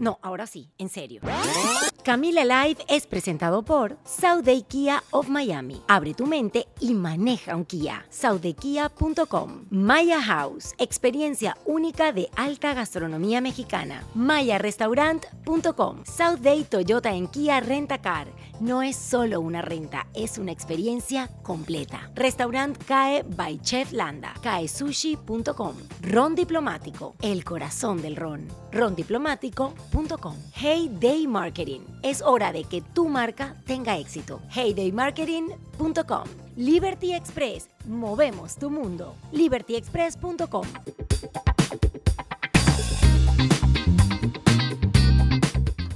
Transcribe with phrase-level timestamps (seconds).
[0.00, 1.20] No, ahora sí, en serio.
[2.02, 3.98] Camila Live es presentado por
[4.42, 5.82] Day Kia of Miami.
[5.86, 8.06] Abre tu mente y maneja un Kia.
[8.08, 9.66] SouthDayKia.com.
[9.68, 14.02] Maya House, experiencia única de alta gastronomía mexicana.
[14.14, 16.04] MayaRestaurant.com.
[16.40, 18.28] Day Toyota en Kia Rentacar.
[18.60, 22.10] No es solo una renta, es una experiencia completa.
[22.14, 24.32] Restaurant CAE by Chef Landa.
[24.42, 25.74] CAESushi.com.
[26.02, 28.48] Ron Diplomático, el corazón del ron.
[28.72, 29.89] Rondiplomático.com.
[30.54, 31.80] Hey Day Marketing.
[32.02, 34.40] Es hora de que tu marca tenga éxito.
[34.54, 36.24] Heydaymarketing.com.
[36.56, 37.68] Liberty Express.
[37.86, 39.14] Movemos tu mundo.
[39.32, 40.66] libertyexpress.com.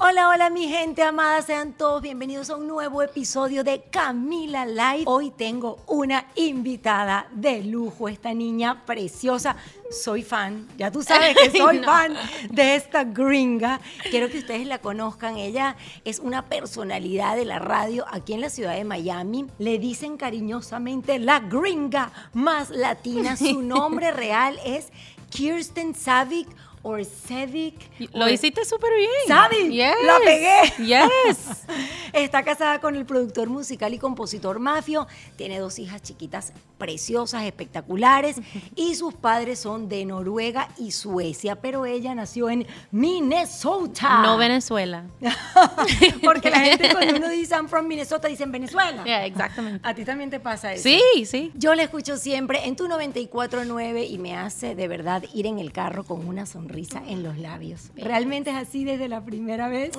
[0.07, 5.05] Hola, hola mi gente amada, sean todos bienvenidos a un nuevo episodio de Camila Live.
[5.07, 9.57] Hoy tengo una invitada de lujo, esta niña preciosa.
[9.91, 12.13] Soy fan, ya tú sabes que soy fan
[12.51, 13.81] de esta gringa.
[14.11, 15.39] Quiero que ustedes la conozcan.
[15.39, 19.47] Ella es una personalidad de la radio aquí en la ciudad de Miami.
[19.59, 23.39] Le dicen cariñosamente la gringa más latina.
[23.39, 24.89] Su nombre real es
[25.31, 26.47] Kirsten Savick
[26.85, 27.75] or Savick.
[28.13, 29.73] Lo hiciste súper bien.
[29.73, 29.95] Yes.
[30.05, 30.85] La pegué.
[30.85, 31.65] Yes.
[32.13, 35.09] Está casada con el productor musical y compositor Mafio.
[35.37, 38.37] Tiene dos hijas chiquitas preciosas, espectaculares.
[38.77, 41.57] Y sus padres son de Noruega y Suecia.
[41.57, 44.21] Pero ella nació en Minnesota.
[44.23, 45.05] No Venezuela.
[46.25, 49.05] Porque la gente cuando uno dice I'm from Minnesota dicen Venezuela.
[49.05, 49.81] Yeah, exactamente.
[49.83, 50.83] A ti también te pasa eso.
[50.83, 51.53] Sí, sí.
[51.55, 55.73] Yo la escucho siempre en tu 94.9 y me hace de verdad ir en el
[55.73, 56.74] carro con una sonrisa
[57.07, 57.91] en los labios.
[57.95, 59.93] Realmente es así desde la primera vez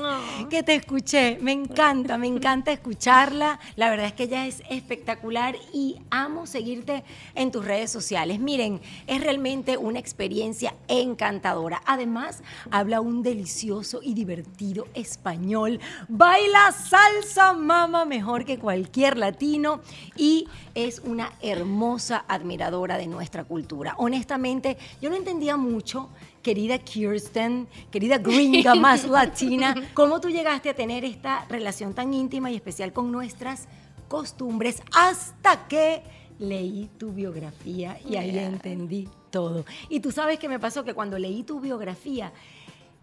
[0.50, 1.38] que te escuché.
[1.42, 3.60] Me encanta, me encanta escucharla.
[3.78, 7.04] La verdad es que ella es espectacular y amo seguirte
[7.34, 8.40] en tus redes sociales.
[8.40, 11.82] Miren, es realmente una experiencia encantadora.
[11.86, 15.80] Además, habla un delicioso y divertido español.
[16.10, 19.80] Baila salsa, mama, mejor que cualquier latino
[20.18, 23.96] y es una hermosa admiradora de nuestra cultura.
[23.98, 26.10] Honestamente, yo no entendía mucho
[26.46, 32.52] querida Kirsten, querida gringa más latina, ¿cómo tú llegaste a tener esta relación tan íntima
[32.52, 33.68] y especial con nuestras
[34.08, 36.04] costumbres hasta que
[36.38, 39.66] leí tu biografía y ahí entendí todo?
[39.90, 42.32] Y tú sabes que me pasó que cuando leí tu biografía,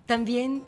[0.06, 0.62] también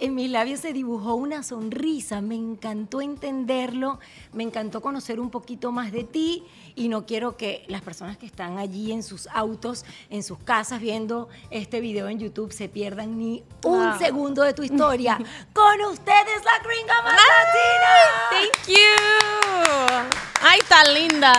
[0.00, 3.98] en mis labios se dibujó una sonrisa, me encantó entenderlo,
[4.32, 6.44] me encantó conocer un poquito más de ti
[6.74, 10.80] y no quiero que las personas que están allí en sus autos, en sus casas
[10.80, 15.18] viendo este video en YouTube se pierdan ni un segundo de tu historia.
[15.52, 17.88] Con ustedes la gringa más latina.
[18.30, 20.27] Thank you.
[20.42, 21.32] Ay, tan linda.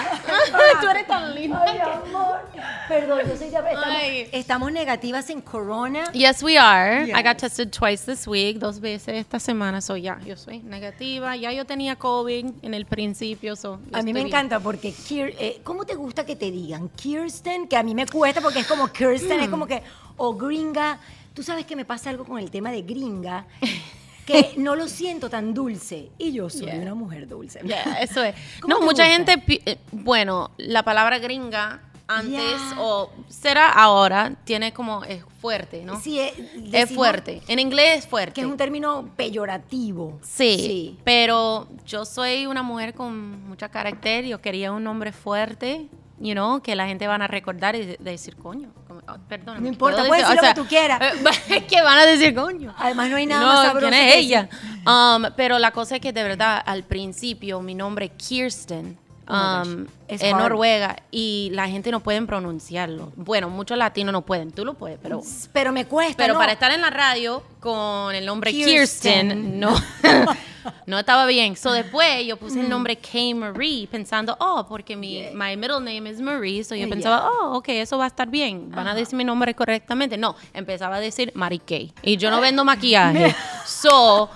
[0.81, 1.63] Tú eres tan linda.
[1.67, 2.39] Ay, amor.
[2.87, 4.01] Perdón, yo soy ya, estamos,
[4.31, 6.11] estamos, negativas en corona.
[6.11, 7.03] Yes, we are.
[7.03, 9.81] I got tested twice this week, dos veces esta semana.
[9.81, 11.35] So ya, yo soy negativa.
[11.35, 13.55] Ya yo tenía COVID en el principio.
[13.55, 17.67] So, a mí me encanta porque eh, ¿cómo te gusta que te digan Kirsten?
[17.67, 19.83] Que a mí me cuesta porque es como Kirsten, es como que
[20.17, 20.99] o gringa.
[21.33, 23.45] Tú sabes que me pasa algo con el tema de gringa.
[24.29, 26.11] que no lo siento tan dulce.
[26.17, 27.59] Y yo soy una mujer dulce.
[28.01, 28.35] eso es.
[28.67, 35.23] No, mucha gente, eh, bueno, la palabra gringa antes o será ahora tiene como es
[35.39, 36.01] fuerte, ¿no?
[36.01, 36.33] Sí, es,
[36.71, 37.41] es fuerte.
[37.47, 38.33] En inglés es fuerte.
[38.33, 40.19] Que es un término peyorativo.
[40.23, 44.25] Sí, sí, Pero yo soy una mujer con mucha carácter.
[44.25, 45.87] Yo quería un nombre fuerte,
[46.19, 48.69] you know, que la gente van a recordar y decir coño.
[48.89, 49.61] Oh, perdón.
[49.61, 51.01] No importa, puedes decir, lo que tú quieras.
[51.49, 52.73] Es que van a decir coño.
[52.77, 53.89] Además no hay nada más sabroso.
[53.89, 54.49] ¿Quién es ella?
[54.85, 58.97] Um, pero la cosa es que de verdad al principio mi nombre Kirsten
[59.31, 63.11] Oh um, en Noruega y la gente no puede pronunciarlo.
[63.15, 65.21] Bueno, muchos latinos no pueden, tú lo puedes, pero...
[65.53, 69.75] Pero me cuesta, Pero para estar en la radio con el nombre Kirsten, no.
[70.85, 71.55] no estaba bien.
[71.55, 73.35] So después yo puse el nombre K.
[73.35, 76.63] Marie pensando, oh, porque mi my middle name is Marie.
[76.63, 78.71] So yo pensaba, oh, ok, eso va a estar bien.
[78.71, 80.17] Van a decir mi nombre correctamente.
[80.17, 81.93] No, empezaba a decir Mary Kay.
[82.01, 83.35] Y yo no vendo maquillaje.
[83.65, 84.29] so,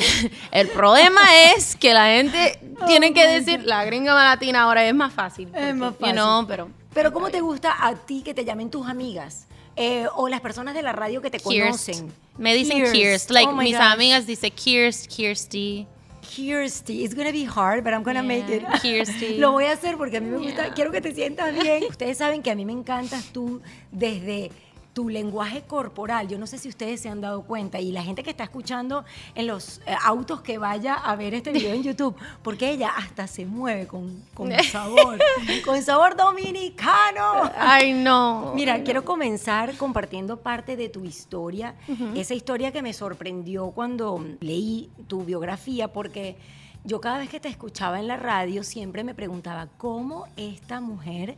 [0.50, 1.20] el problema
[1.54, 5.48] es que la gente tiene que decir, la gringa latina ahora es más fácil.
[5.54, 6.46] es más fácil.
[6.46, 9.46] pero, pero ¿cómo te gusta a ti que te llamen tus amigas?
[9.82, 12.12] Eh, o las personas de la radio que te conocen.
[12.36, 13.30] Me dicen Kirst.
[13.30, 15.86] Like, oh mis amigas dicen Kirst, Kirsty.
[16.20, 17.02] Kirsty.
[17.02, 18.62] It's gonna be hard, but I'm gonna make it.
[18.82, 19.36] Kirsty.
[19.38, 20.74] Lo voy a hacer porque a mí me gusta.
[20.74, 21.84] Quiero que te sientas bien.
[21.88, 24.50] Ustedes saben que a mí me encantas tú desde
[24.92, 28.22] tu lenguaje corporal, yo no sé si ustedes se han dado cuenta, y la gente
[28.22, 29.04] que está escuchando
[29.34, 33.26] en los eh, autos que vaya a ver este video en YouTube, porque ella hasta
[33.26, 35.18] se mueve con, con sabor,
[35.64, 37.50] con sabor dominicano.
[37.56, 38.52] Ay, no.
[38.54, 41.76] Mira, quiero comenzar compartiendo parte de tu historia,
[42.14, 46.36] esa historia que me sorprendió cuando leí tu biografía, porque
[46.84, 51.36] yo cada vez que te escuchaba en la radio siempre me preguntaba cómo esta mujer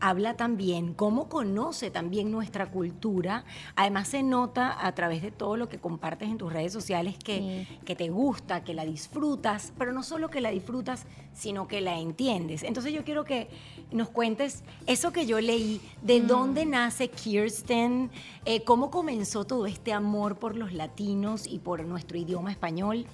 [0.00, 3.44] habla también, cómo conoce también nuestra cultura.
[3.76, 7.66] Además se nota a través de todo lo que compartes en tus redes sociales que,
[7.84, 11.98] que te gusta, que la disfrutas, pero no solo que la disfrutas, sino que la
[11.98, 12.62] entiendes.
[12.62, 13.48] Entonces yo quiero que
[13.90, 16.26] nos cuentes eso que yo leí, de mm.
[16.26, 18.10] dónde nace Kirsten,
[18.44, 23.06] eh, cómo comenzó todo este amor por los latinos y por nuestro idioma español.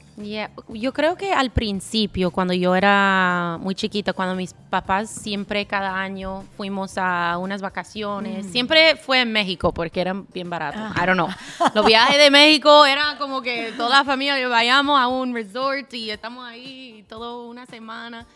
[0.69, 5.97] Yo creo que al principio, cuando yo era muy chiquita, cuando mis papás siempre cada
[5.99, 8.53] año fuimos a unas vacaciones, mm.
[8.53, 10.81] siempre fue en México porque eran bien baratos.
[10.83, 11.03] Ah.
[11.03, 11.29] I don't know.
[11.75, 16.11] Los viajes de México eran como que toda la familia vayamos a un resort y
[16.11, 18.27] estamos ahí toda una semana.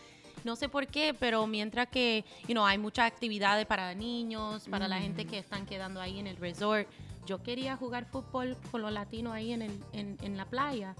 [0.43, 4.87] No sé por qué, pero mientras que, you know, hay muchas actividades para niños, para
[4.87, 5.27] la gente mm.
[5.27, 6.87] que están quedando ahí en el resort,
[7.25, 10.95] yo quería jugar fútbol con los latinos ahí en, el, en, en la playa.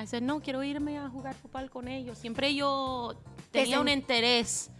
[0.00, 2.18] I said, no, quiero irme a jugar fútbol con ellos.
[2.18, 3.14] Siempre yo
[3.50, 4.70] tenía un interés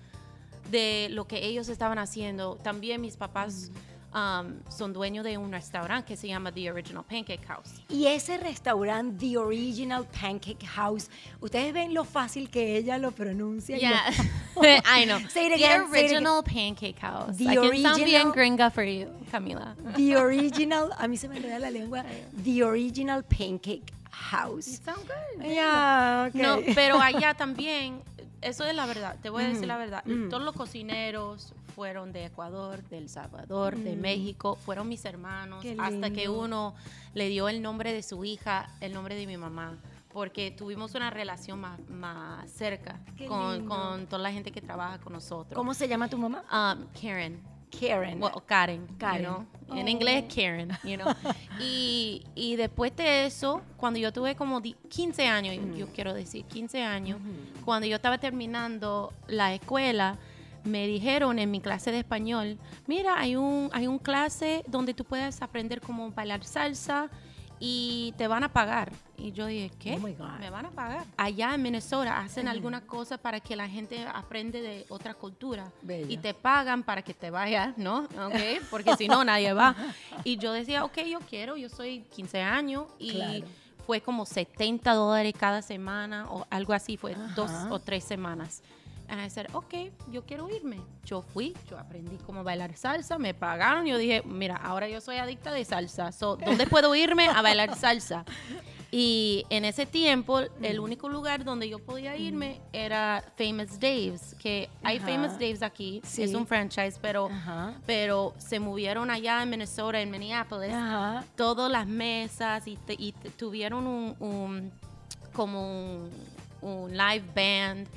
[0.70, 2.56] de lo que ellos estaban haciendo.
[2.56, 3.70] También mis papás
[4.15, 7.82] Um, son dueños de un restaurante que se llama The Original Pancake House.
[7.91, 11.11] Y ese restaurante, The Original Pancake House,
[11.41, 13.76] ustedes ven lo fácil que ella lo pronuncia.
[13.76, 14.11] Yeah,
[14.87, 15.19] I know.
[15.29, 15.91] Say it again.
[15.91, 17.37] The Original Pancake House.
[17.37, 19.76] The original, bien gringa for you, Camila.
[19.94, 22.03] The Original, a mí se me enreda la lengua.
[22.44, 24.69] The Original Pancake House.
[24.69, 25.44] It sounds good.
[25.44, 26.41] Yeah, okay.
[26.41, 28.00] No, pero allá también
[28.40, 30.05] eso es la verdad, te voy a decir la verdad.
[30.31, 36.11] Todos los cocineros fueron de Ecuador, de El Salvador, de México, fueron mis hermanos, hasta
[36.11, 36.75] que uno
[37.14, 39.79] le dio el nombre de su hija, el nombre de mi mamá,
[40.12, 45.12] porque tuvimos una relación más, más cerca con, con, toda la gente que trabaja con
[45.12, 45.55] nosotros.
[45.55, 46.43] ¿Cómo se llama tu mamá?
[46.50, 47.57] Um, Karen.
[47.70, 48.20] Karen.
[48.20, 48.87] Well, Karen.
[48.99, 49.47] Karen.
[49.70, 49.88] En oh.
[49.88, 50.70] inglés, Karen.
[50.85, 51.15] You know?
[51.61, 56.82] y, y, después de eso, cuando yo tuve como 15 años, yo quiero decir 15
[56.82, 57.20] años,
[57.65, 60.19] cuando yo estaba terminando la escuela,
[60.65, 65.05] me dijeron en mi clase de español, mira, hay un, hay un clase donde tú
[65.05, 67.09] puedes aprender cómo bailar salsa
[67.60, 68.93] y te van a pagar.
[69.16, 69.94] Y yo dije, ¿qué?
[69.94, 71.05] Oh me van a pagar.
[71.16, 75.70] Allá en Minnesota hacen algunas cosas para que la gente aprende de otra cultura.
[76.08, 78.06] Y te pagan para que te vayas, ¿no?
[78.28, 79.75] Okay, porque si no, nadie va.
[80.25, 83.44] Y yo decía, ok, yo quiero, yo soy 15 años y
[83.87, 88.62] fue como 70 dólares cada semana o algo así, fue dos o tres semanas.
[89.09, 90.81] And I said, ok, yo quiero irme.
[91.05, 93.87] Yo fui, yo aprendí cómo bailar salsa, me pagaron.
[93.87, 96.12] Yo dije, mira, ahora yo soy adicta de salsa.
[96.12, 98.27] So, ¿Dónde puedo irme a bailar salsa?
[98.91, 104.71] Y en ese tiempo, el único lugar donde yo podía irme era Famous Dave's, que
[104.83, 107.29] hay Famous Dave's aquí, es un franchise, pero,
[107.85, 110.73] pero se movieron allá en Minnesota, en Minneapolis,
[111.37, 112.79] todas las mesas y,
[113.37, 114.73] tuvieron un,
[115.35, 116.09] como
[116.62, 117.88] un live band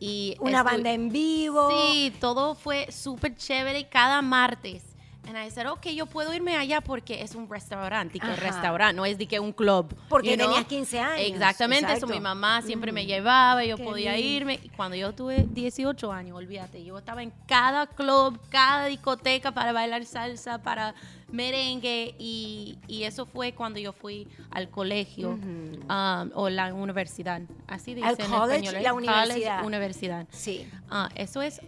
[0.00, 1.70] y una banda en vivo.
[1.70, 4.89] Sí, todo fue súper chévere cada martes.
[5.36, 8.94] Y I said, ok, yo puedo irme allá porque es un restaurante, y que restaurante,
[8.94, 9.94] no es de que un club.
[10.08, 11.26] Porque tenías 15 años.
[11.26, 14.60] Exactamente, eso mi mamá siempre me llevaba, yo podía irme.
[14.62, 19.72] Y cuando yo tuve 18 años, olvídate, yo estaba en cada club, cada discoteca para
[19.72, 20.94] bailar salsa, para
[21.32, 27.42] merengue y, y, eso fue cuando yo fui al colegio um, o la universidad.
[27.66, 29.64] Así dice en college, la universidad.
[29.64, 30.26] universidad.
[30.30, 30.68] Sí.
[30.90, 31.60] Uh, eso es,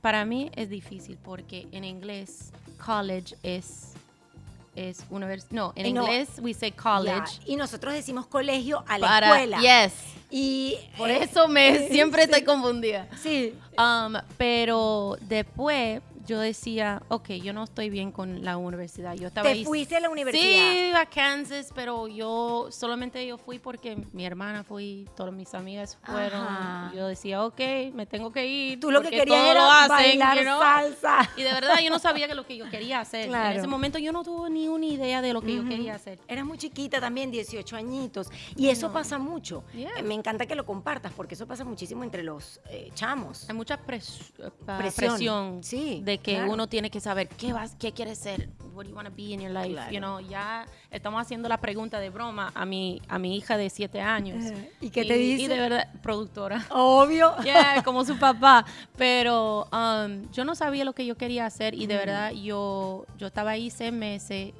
[0.00, 3.88] para mí es difícil porque en inglés college es
[4.74, 5.50] es universidad.
[5.52, 7.40] No, en inglés we say college.
[7.46, 9.60] Y nosotros decimos colegio a la escuela.
[9.60, 9.92] Yes.
[10.30, 13.08] Y por eso me siempre estoy confundida.
[13.20, 13.54] Sí.
[13.76, 19.14] Um, pero después yo decía, ok, yo no estoy bien con la universidad.
[19.14, 20.42] Yo estaba ¿Te ahí- fuiste a la universidad?
[20.72, 25.98] Sí, a Kansas, pero yo solamente yo fui porque mi hermana fue todas mis amigas
[26.04, 26.42] fueron.
[26.42, 26.92] Ajá.
[26.94, 27.60] Yo decía, ok,
[27.94, 28.78] me tengo que ir.
[28.78, 30.60] Tú lo que querías era lo hacen, bailar you know?
[30.60, 31.30] salsa.
[31.36, 33.28] Y de verdad yo no sabía que lo que yo quería hacer.
[33.28, 33.52] Claro.
[33.52, 36.18] En ese momento yo no tuve ni una idea de lo que yo quería hacer.
[36.28, 38.28] Eras muy chiquita también, 18 añitos.
[38.54, 39.64] Y eso pasa mucho.
[39.74, 39.90] Yeah.
[39.98, 43.48] Eh, Me encanta que lo compartas porque eso pasa muchísimo entre los eh, chamos.
[43.48, 45.08] Hay mucha pres- eh, Presión.
[45.14, 46.52] presión, Sí, de que claro.
[46.52, 49.32] uno tiene que saber qué vas, qué quieres ser, what do you want to be
[49.32, 49.90] in your life, Claro.
[49.92, 53.70] you know, ya estamos haciendo la pregunta de broma a mi a mi hija de
[53.70, 54.44] siete años.
[54.80, 55.42] ¿y qué te dice?
[55.42, 56.64] Y de verdad, productora.
[56.70, 57.34] Obvio.
[57.44, 58.64] Yeah, como su papá.
[58.96, 63.26] Pero um, yo no sabía lo que yo quería hacer y de verdad yo, yo
[63.28, 64.52] estaba ahí seis meses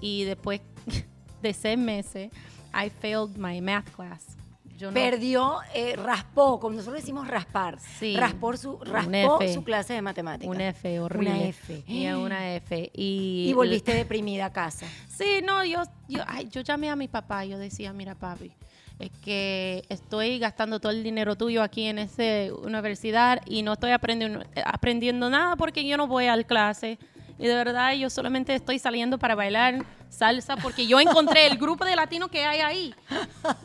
[0.00, 0.60] y después
[1.42, 2.30] de seis meses
[2.74, 4.36] I failed my math class.
[4.82, 7.78] Yo no- Perdió, eh, raspó, como nosotros decimos raspar.
[7.78, 8.16] Sí.
[8.16, 10.52] Raspó, su, raspó su clase de matemáticas.
[10.52, 11.30] Una F horrible.
[11.30, 11.82] Una F.
[11.86, 12.90] Yeah, una F.
[12.92, 14.86] Y, Y volviste deprimida a casa.
[15.08, 18.50] Sí, no, yo, yo, ay, yo llamé a mi papá y yo decía, mira papi,
[18.98, 23.92] es que estoy gastando todo el dinero tuyo aquí en esa universidad y no estoy
[23.92, 26.98] aprendiendo, aprendiendo nada porque yo no voy al clase.
[27.42, 31.84] Y de verdad yo solamente estoy saliendo para bailar salsa porque yo encontré el grupo
[31.84, 32.94] de latinos que hay ahí,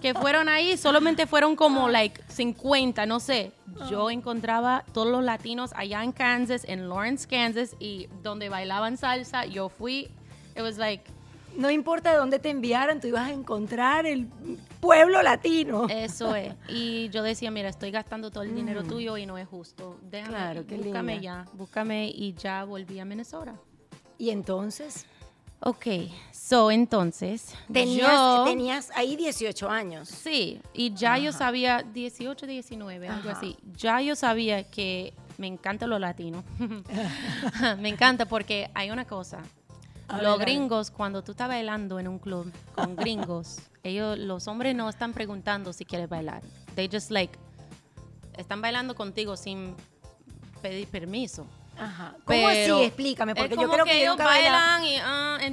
[0.01, 3.51] que fueron ahí, solamente fueron como like 50, no sé.
[3.87, 9.45] Yo encontraba todos los latinos allá en Kansas, en Lawrence, Kansas, y donde bailaban salsa,
[9.45, 10.09] yo fui,
[10.55, 11.03] it was like,
[11.57, 14.27] No importa de dónde te enviaran, tú ibas a encontrar el
[14.79, 15.87] pueblo latino.
[15.89, 16.53] Eso es.
[16.69, 19.97] Y yo decía, mira, estoy gastando todo el dinero tuyo y no es justo.
[20.03, 20.37] Déjame, Mm.
[20.37, 21.23] Claro, qué búscame linda.
[21.45, 23.55] ya, búscame y ya volví a Minnesota.
[24.17, 25.05] Y entonces,
[25.59, 25.87] Ok,
[26.31, 30.07] so entonces, tenías, yo, tenías ahí 18 años.
[30.07, 35.87] sí, y ya yo sabía, 18, 19, algo así, ya yo sabía que me encanta
[35.87, 36.43] lo latino.
[37.79, 39.39] me encanta porque hay una cosa.
[40.07, 40.47] A Los ver.
[40.47, 45.13] gringos, cuando tú estás bailando en un club con gringos, ellos, los hombres no están
[45.13, 46.41] preguntando si quieres bailar.
[46.75, 47.37] They just like,
[48.37, 49.75] están bailando contigo sin
[50.61, 51.45] pedir permiso.
[51.77, 52.11] Ajá.
[52.25, 52.47] ¿Cómo Pero
[52.77, 52.85] así?
[52.85, 54.97] Explícame, porque es yo creo que, ellos bailan y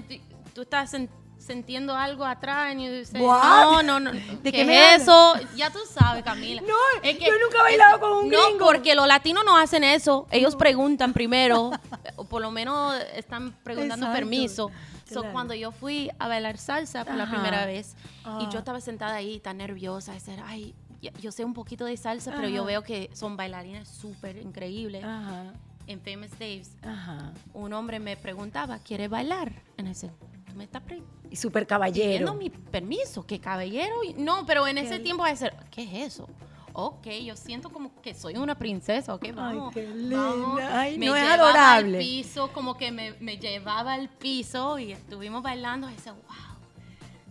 [0.02, 0.20] ti-
[0.54, 1.08] tú estás sen-
[1.44, 3.42] sintiendo algo atrás y What?
[3.42, 4.62] no, no, no, ¿De ¿qué,
[4.94, 5.34] es eso?
[5.56, 6.62] Ya tú sabes, Camila.
[6.62, 8.66] No, Es yo nunca he bailado con un no, gringo.
[8.66, 10.26] porque los latinos no hacen eso.
[10.30, 11.70] Ellos preguntan primero,
[12.16, 14.18] o por lo menos están preguntando Exacto.
[14.18, 14.70] permiso.
[15.06, 15.32] So, Claro.
[15.34, 17.32] cuando yo fui a bailar salsa por la Ajá.
[17.32, 18.48] primera vez y Ah.
[18.50, 20.74] yo estaba sentada ahí tan nerviosa, decir, ay,
[21.20, 22.66] yo sé un poquito de salsa, pero yo Ajá.
[22.68, 25.04] veo que son bailarines súper increíbles.
[25.04, 25.52] Ajá,
[25.86, 27.32] En Famous Days, ajá.
[27.52, 29.52] un hombre me preguntaba, ¿quiere bailar?
[29.76, 32.34] En ese, ¿tú me estás pre- Y súper pidiendo caballero.
[32.34, 33.26] mi permiso?
[33.26, 33.94] ¿Qué caballero?
[34.16, 36.28] No, pero en ese tiempo va a ser, ¿qué es eso?
[36.76, 39.72] Ok, yo siento como que soy una princesa, ok, vamos.
[39.72, 40.56] qué vamos.
[40.56, 40.80] linda.
[40.80, 41.98] Ay, me no, es llevaba adorable.
[41.98, 46.56] al piso, como que me, me llevaba al piso y estuvimos bailando y decía, wow,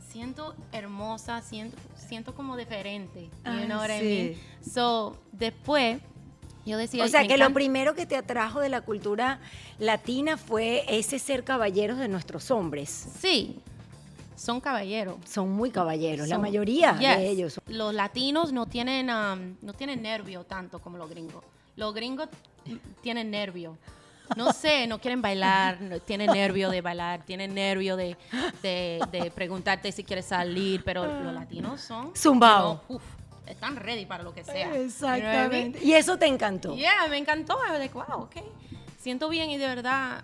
[0.09, 3.23] siento hermosa, siento, siento como diferente.
[3.23, 4.03] You Ay, know what I sí.
[4.05, 4.35] mean?
[4.73, 5.99] So, después,
[6.65, 9.39] yo decía, O sea, que lo primero que te atrajo de la cultura
[9.79, 12.89] latina fue ese ser caballeros de nuestros hombres.
[13.19, 13.59] Sí,
[14.35, 15.15] son caballeros.
[15.29, 17.17] Son muy caballeros, la mayoría Yes.
[17.17, 17.61] de ellos.
[17.67, 21.43] Los latinos no tienen, um, no tienen nervio tanto como los gringos.
[21.75, 22.27] Los gringos
[23.01, 23.77] tienen nervio.
[24.37, 28.15] No sé, no quieren bailar, no- tienen nervio de bailar, tienen nervio de,
[28.61, 32.13] de- de preguntarte si quieres salir, pero los latinos son...
[32.13, 33.01] Know, uf,
[33.47, 34.73] están ready para lo que sea.
[34.75, 35.83] Exactamente.
[35.83, 36.75] Y eso te encantó.
[36.75, 37.57] Yeah, me encantó.
[37.67, 38.37] I was like, wow, ok.
[38.99, 40.23] Siento bien y de verdad,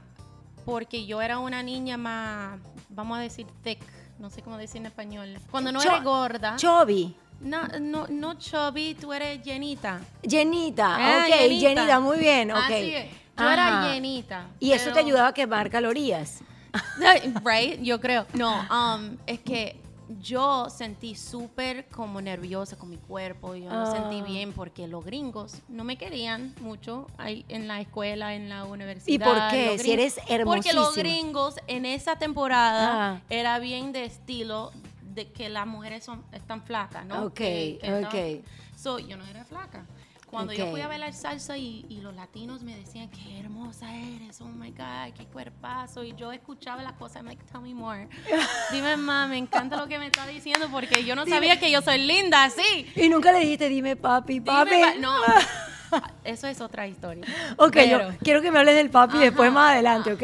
[0.65, 2.59] porque yo era una niña más,
[2.89, 3.81] vamos a decir, thick.
[4.19, 5.37] No sé cómo decir en español.
[5.49, 6.55] Cuando no Cho- eres gorda.
[6.57, 7.15] Chubby.
[7.39, 10.01] No, no, no chubby, tú eres llenita.
[10.21, 10.95] Llenita.
[10.97, 11.69] Ah, ok, llenita.
[11.69, 11.99] llenita.
[12.01, 12.51] muy bien.
[12.51, 12.57] Ok.
[12.65, 13.11] Así es.
[13.37, 13.53] Yo Ajá.
[13.53, 14.47] era llenita.
[14.59, 16.41] Y eso te ayudaba a quemar calorías.
[17.45, 18.25] right, yo creo.
[18.33, 19.78] No, um, es que
[20.21, 23.55] yo sentí súper como nerviosa con mi cuerpo.
[23.55, 23.91] Yo no Ah.
[23.91, 28.65] sentí bien porque los gringos no me querían mucho ahí en la escuela, en la
[28.65, 29.13] universidad.
[29.13, 29.77] ¿Y por qué?
[29.77, 30.93] Si eres Porque los hermosísima.
[30.95, 33.21] gringos en esa temporada Ah.
[33.29, 34.71] era bien de estilo
[35.13, 37.25] de que las mujeres son, están flacas, ¿no?
[37.25, 38.45] Ok, Que- ok.
[38.77, 39.85] So, yo no era flaca.
[40.29, 44.39] Cuando yo fui a bailar salsa y, y los latinos me decían, qué hermosa eres,
[44.41, 46.03] oh my God, qué cuerpazo.
[46.03, 48.07] Y yo escuchaba las cosas, I'm like, tell me more.
[48.71, 51.81] Dime más, me encanta lo que me está diciendo porque yo no sabía que yo
[51.81, 52.91] soy linda así.
[52.95, 54.79] Y nunca le dijiste, dime papi, Dime papi.
[54.79, 55.13] ma- no,
[56.23, 57.25] eso es otra historia.
[57.57, 60.23] Ok, yo quiero que me hables del papi después más adelante, ¿ok?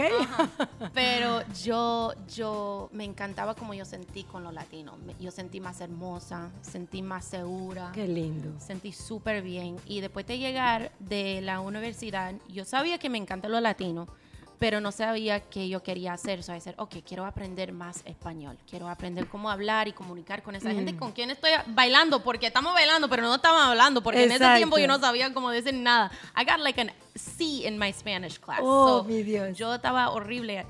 [0.94, 4.96] Pero yo, yo me encantaba como yo sentí con los latinos.
[5.20, 7.92] Yo sentí más hermosa, sentí más segura.
[7.94, 8.60] Qué lindo.
[8.60, 9.78] Sentí súper bien.
[9.86, 14.10] Y después de llegar de la universidad, yo sabía que me encantan los latinos
[14.60, 16.40] pero no sabía qué yo quería hacer.
[16.40, 20.56] O sea, decir, ok, quiero aprender más español, quiero aprender cómo hablar y comunicar con
[20.56, 20.98] esa gente mm.
[20.98, 24.78] con quien estoy bailando, porque estamos bailando, pero no estamos hablando, porque en ese tiempo
[24.78, 26.12] yo no sabía cómo decir nada.
[26.36, 28.60] I got like an C in my Spanish class.
[28.62, 29.58] Oh, mi Dios.
[29.58, 30.66] Yo estaba horrible.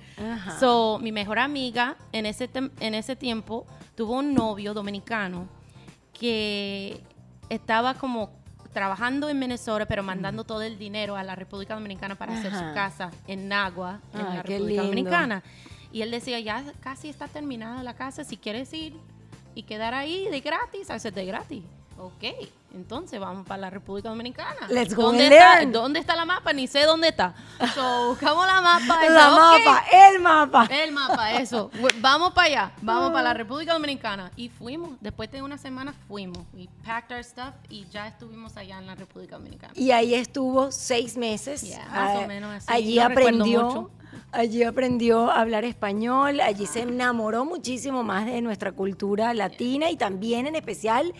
[0.60, 2.50] So, mi mejor amiga en ese,
[2.80, 3.65] en ese tiempo
[3.96, 5.48] tuvo un novio dominicano
[6.13, 7.01] que
[7.50, 8.32] estaba como
[8.75, 12.74] trabajando en Minnesota, pero mandando todo el dinero a la República Dominicana para hacer su
[12.74, 15.44] casa en Nagua, en la República Dominicana.
[15.94, 18.94] Y él decía, ya casi está terminada la casa, si quieres ir
[19.55, 21.63] y quedar ahí de gratis, hacer de gratis.
[21.98, 22.24] Ok,
[22.74, 24.68] entonces vamos para la República Dominicana.
[24.70, 26.52] Let's go ¿Dónde, está, ¿Dónde está la mapa?
[26.52, 27.34] Ni sé dónde está.
[27.74, 29.10] So, buscamos la mapa.
[29.10, 30.68] la mapa, el mapa.
[30.70, 31.72] El mapa, eso.
[32.02, 34.30] Vamos para allá, vamos para la República Dominicana.
[34.36, 36.40] Y fuimos, después de una semana fuimos.
[36.54, 39.74] We packed our stuff y ya estuvimos allá en la República Dominicana.
[39.75, 41.64] Y ahí estuvo seis meses.
[41.90, 42.68] más o ah, menos así.
[42.70, 43.90] Allí aprendió
[44.36, 49.96] Allí aprendió a hablar español, allí se enamoró muchísimo más de nuestra cultura latina y
[49.96, 51.14] también en especial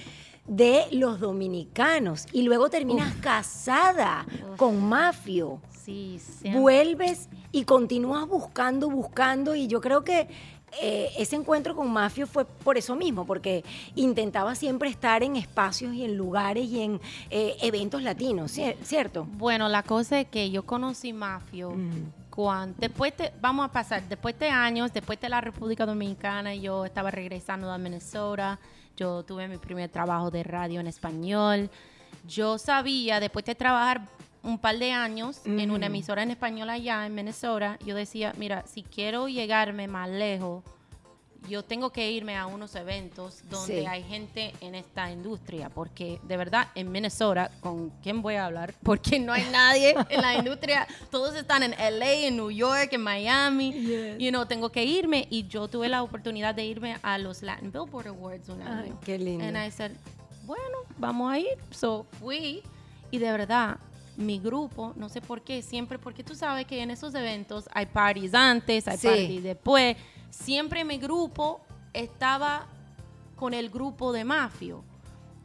[0.47, 4.25] de los dominicanos y luego terminas casada
[4.57, 5.59] con Mafio.
[5.83, 6.19] Sí,
[6.51, 10.27] Vuelves y continúas buscando, buscando y yo creo que
[10.81, 13.63] eh, ese encuentro con Mafio fue por eso mismo, porque
[13.95, 19.25] intentaba siempre estar en espacios y en lugares y en eh, eventos latinos, ¿cierto?
[19.37, 21.73] Bueno, la cosa es que yo conocí Mafio.
[22.29, 27.09] Cuando, después vamos a pasar, después de años, después de la República Dominicana, yo estaba
[27.09, 28.59] regresando a Minnesota,
[28.95, 31.69] yo tuve mi primer trabajo de radio en español.
[32.27, 34.01] Yo sabía, después de trabajar
[34.43, 38.63] un par de años en una emisora en español allá en Minnesota, yo decía, mira,
[38.67, 40.63] si quiero llegarme más lejos,
[41.47, 46.37] yo tengo que irme a unos eventos donde hay gente en esta industria, porque de
[46.37, 48.73] verdad en Minnesota, ¿con quién voy a hablar?
[48.83, 53.01] Porque no hay nadie en la industria, todos están en LA, en New York, en
[53.01, 57.17] Miami, y you know, tengo que irme y yo tuve la oportunidad de irme a
[57.17, 58.99] los Latin Billboard Awards un año.
[59.03, 59.45] qué lindo.
[59.45, 59.91] Y I said,
[60.45, 61.57] bueno, vamos a ir.
[61.71, 62.61] So fui
[63.11, 63.77] y de verdad
[64.17, 67.86] mi grupo, no sé por qué, siempre, porque tú sabes que en esos eventos hay
[67.86, 69.97] parties antes, hay parties después
[70.43, 71.62] siempre mi grupo
[71.93, 72.67] estaba
[73.36, 74.84] con el grupo de Mafio.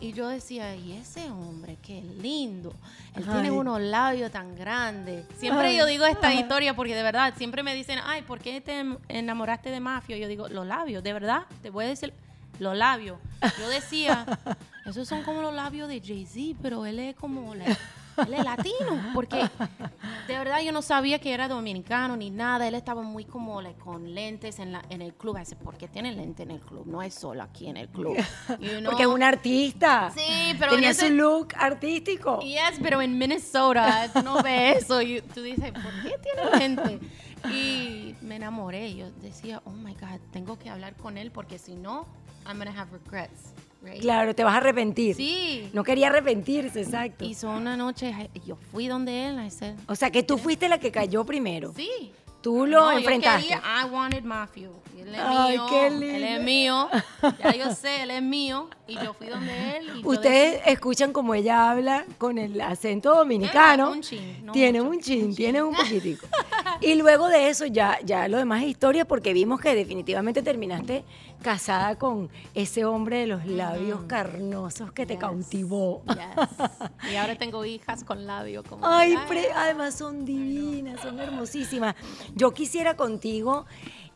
[0.02, 2.72] Y yo decía, y ese hombre, qué lindo.
[3.14, 5.26] Él tiene unos labios tan grandes.
[5.36, 8.82] Siempre yo digo esta historia porque de verdad, siempre me dicen, ay, ¿por qué te
[9.08, 10.16] enamoraste de Mafio?
[10.16, 12.14] Yo digo, los labios, de verdad, te voy a decir,
[12.58, 13.18] los labios.
[13.58, 14.24] Yo decía,
[14.86, 17.66] esos son como los labios de Jay-Z, pero él es como la
[18.26, 19.48] él es latino, porque
[20.26, 22.66] de verdad yo no sabía que era dominicano ni nada.
[22.66, 25.38] Él estaba muy como con lentes en, la, en el club.
[25.38, 26.86] Dice, ¿por qué tiene lente en el club?
[26.86, 28.16] No es solo aquí en el club.
[28.84, 30.12] Porque es un artista.
[30.14, 32.40] Sí, pero Tenía su look artístico.
[32.40, 35.02] Yes, pero en Minnesota no ves eso.
[35.02, 37.00] Y tú dices, ¿por qué tiene lente?
[37.52, 38.94] Y me enamoré.
[38.94, 42.06] Yo decía, oh my God, tengo que hablar con él porque si no,
[42.46, 43.52] I'm going to have regrets.
[44.00, 45.16] Claro, te vas a arrepentir.
[45.16, 45.70] Sí.
[45.72, 47.24] No quería arrepentirse, exacto.
[47.24, 48.14] Hizo una noche,
[48.46, 49.38] yo fui donde él.
[49.86, 51.72] o sea, que tú fuiste la que cayó primero.
[51.74, 52.12] Sí.
[52.40, 53.48] Tú lo enfrentaste.
[53.48, 54.70] Yo quería, I wanted Mafio.
[55.00, 55.66] Él es Ay, mío.
[55.68, 56.06] Qué lindo.
[56.16, 56.88] Él es mío.
[57.38, 58.68] Ya yo sé, él es mío.
[58.86, 60.02] Y yo fui donde él.
[60.04, 63.92] Ustedes escuchan como ella habla con el acento dominicano.
[63.92, 66.26] un chin, tiene un chin, tiene un poquitico.
[66.80, 71.04] y luego de eso ya, ya lo demás es historia porque vimos que definitivamente terminaste
[71.42, 76.02] casada con ese hombre de los labios carnosos que te cautivó.
[77.10, 78.86] Y ahora tengo hijas con labios como.
[78.86, 79.16] Ay,
[79.54, 81.94] además son divinas, son hermosísimas.
[82.34, 83.66] Yo quisiera contigo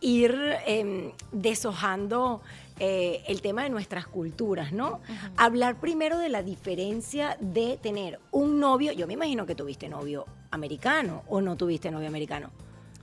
[0.05, 2.43] ir em, deshojando
[2.79, 5.01] eh, el tema de nuestras culturas, ¿no?
[5.37, 10.27] Hablar primero de la diferencia de tener un novio, yo me imagino que tuviste novio
[10.51, 12.51] americano o no tuviste novio americano.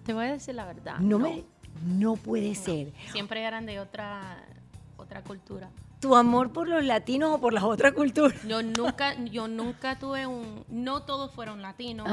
[0.06, 1.00] Te voy a decir la verdad.
[1.00, 1.44] No, me
[1.86, 2.94] no puede ser.
[3.12, 4.38] Siempre eran de otra
[4.98, 5.72] otra cultura.
[6.00, 8.40] ¿Tu amor por los latinos o por las otras culturas?
[8.48, 12.08] Yo nunca yo nunca tuve un no todos fueron latinos.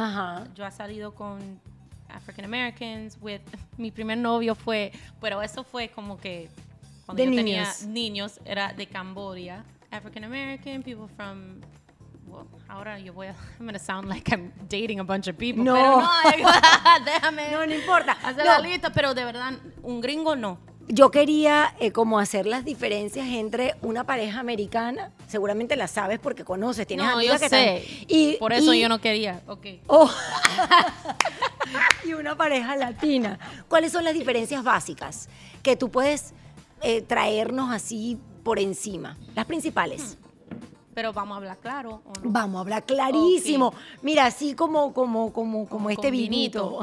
[0.54, 1.60] Yo he salido con
[2.08, 3.40] African Americans with
[3.78, 6.48] mi primer novio fue, pero eso fue como que
[7.06, 11.60] cuando yo tenía niños era de Cambodia, African American people from
[12.26, 15.64] well, ahora yo voy a I'm gonna sound like I'm dating a bunch of people,
[15.64, 15.74] no.
[15.74, 17.50] pero no, déjame.
[17.50, 18.12] No, no importa.
[18.22, 20.58] Hacer la lista, pero de verdad un gringo no.
[20.88, 26.44] yo quería eh, como hacer las diferencias entre una pareja americana, seguramente la sabes porque
[26.44, 28.06] conoces, tienes no, amigas yo que sé.
[28.08, 29.42] y por eso yo no quería.
[29.46, 29.80] Okay.
[29.86, 30.10] Oh.
[32.04, 33.38] y una pareja latina.
[33.68, 35.28] ¿Cuáles son las diferencias básicas
[35.62, 36.34] que tú puedes
[36.82, 39.16] eh, traernos así por encima?
[39.34, 40.16] Las principales.
[40.20, 40.28] Hmm.
[40.98, 42.02] Pero vamos a hablar claro.
[42.24, 43.72] Vamos a hablar clarísimo.
[44.02, 46.80] Mira, así como, como, como, como, este vinito.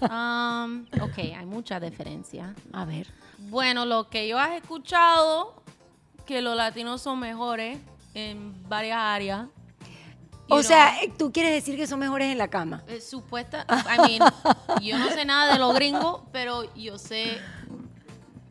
[0.00, 2.56] Um, ok, hay mucha diferencia.
[2.72, 3.06] A ver.
[3.38, 5.62] Bueno, lo que yo he escuchado,
[6.26, 7.78] que los latinos son mejores
[8.14, 9.46] en varias áreas.
[10.52, 12.82] O sea, tú quieres decir que son mejores en la cama.
[12.88, 14.32] Eh, supuesta, I mean,
[14.82, 17.38] yo no sé nada de los gringos, pero yo sé,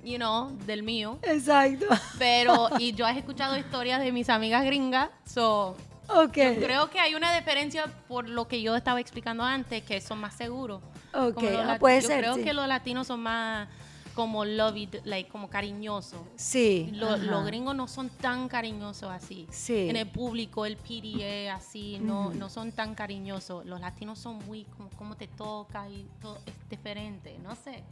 [0.03, 1.19] you know, del mío.
[1.23, 1.85] Exacto.
[2.17, 5.75] Pero, y yo he escuchado historias de mis amigas gringas, so,
[6.07, 6.57] okay.
[6.57, 10.35] creo que hay una diferencia por lo que yo estaba explicando antes, que son más
[10.35, 10.81] seguros.
[11.13, 12.25] Ok, ah, puede yo ser.
[12.25, 13.67] Yo creo que los latinos son más
[14.11, 16.25] como love like, como cariñoso.
[16.35, 16.89] Sí.
[16.93, 19.47] los gringos no son tan cariñosos así.
[19.51, 19.89] Sí.
[19.89, 23.65] En el público, el PDA, así, no, no son tan cariñosos.
[23.65, 27.83] Los latinos son muy como, como te toca y todo es diferente, no sé.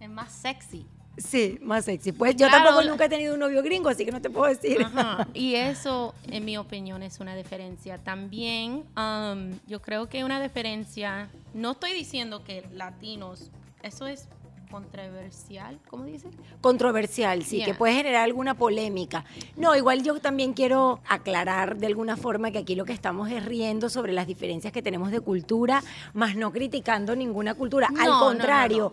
[0.00, 0.86] Es más sexy.
[1.18, 2.12] Sí, más sexy.
[2.12, 4.78] Pues yo tampoco nunca he tenido un novio gringo, así que no te puedo decir.
[5.34, 7.98] Y eso, en mi opinión, es una diferencia.
[7.98, 13.50] También, um, yo creo que una diferencia, no estoy diciendo que latinos,
[13.82, 14.28] eso es
[14.70, 16.28] controversial, ¿cómo dice?
[16.60, 19.24] Controversial, sí, que puede generar alguna polémica.
[19.56, 23.44] No, igual yo también quiero aclarar de alguna forma que aquí lo que estamos es
[23.44, 25.82] riendo sobre las diferencias que tenemos de cultura,
[26.14, 27.88] más no criticando ninguna cultura.
[27.98, 28.92] Al contrario,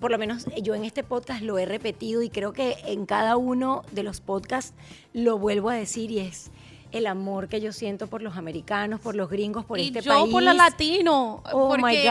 [0.00, 3.36] por lo menos yo en este podcast lo he repetido y creo que en cada
[3.36, 4.74] uno de los podcasts
[5.12, 6.50] lo vuelvo a decir y es
[6.92, 10.26] el amor que yo siento por los americanos, por los gringos, por este país.
[10.26, 12.08] Yo por los latinos, oh porque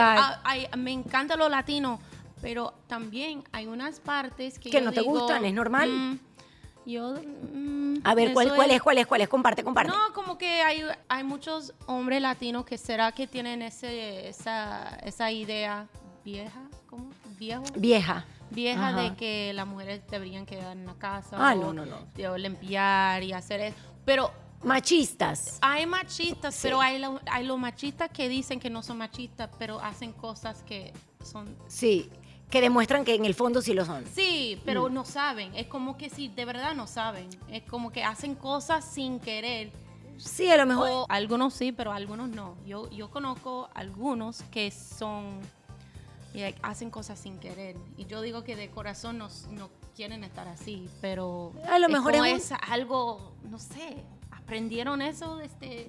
[0.76, 2.00] me encanta los latinos
[2.44, 4.68] pero también hay unas partes que...
[4.68, 5.88] Que no te gustan, es normal.
[5.88, 6.18] Mm,
[6.84, 7.14] yo...
[7.54, 9.28] Mm, a ver, ¿cuál, ¿cuál es, cuál es, cuál es?
[9.28, 9.90] Comparte, comparte.
[9.90, 15.32] No, como que hay, hay muchos hombres latinos que será que tienen ese, esa, esa
[15.32, 15.88] idea
[16.22, 17.08] vieja, ¿cómo?
[17.38, 17.64] Viejo.
[17.76, 21.96] Vieja vieja de que las mujeres deberían quedar en la casa ah, no, no, no.
[22.30, 23.76] o limpiar y hacer eso.
[24.04, 24.30] Pero
[24.62, 25.58] machistas.
[25.60, 30.12] Hay machistas, pero hay, hay los machistas que dicen que no son machistas, pero hacen
[30.12, 30.92] cosas que
[31.24, 32.08] son Sí
[32.50, 34.04] que demuestran que en el fondo sí lo son.
[34.12, 34.94] Sí, pero mm.
[34.94, 35.54] no saben.
[35.54, 37.28] Es como que sí, de verdad no saben.
[37.48, 39.72] Es como que hacen cosas sin querer.
[40.18, 41.06] Sí, a lo mejor.
[41.08, 42.56] algunos sí, pero algunos no.
[42.64, 45.40] Yo, yo conozco algunos que son.
[46.62, 47.76] hacen cosas sin querer.
[47.96, 51.52] Y yo digo que de corazón no, no quieren estar así, pero.
[51.68, 55.86] A lo mejor es, algo, no sé, aprendieron eso desde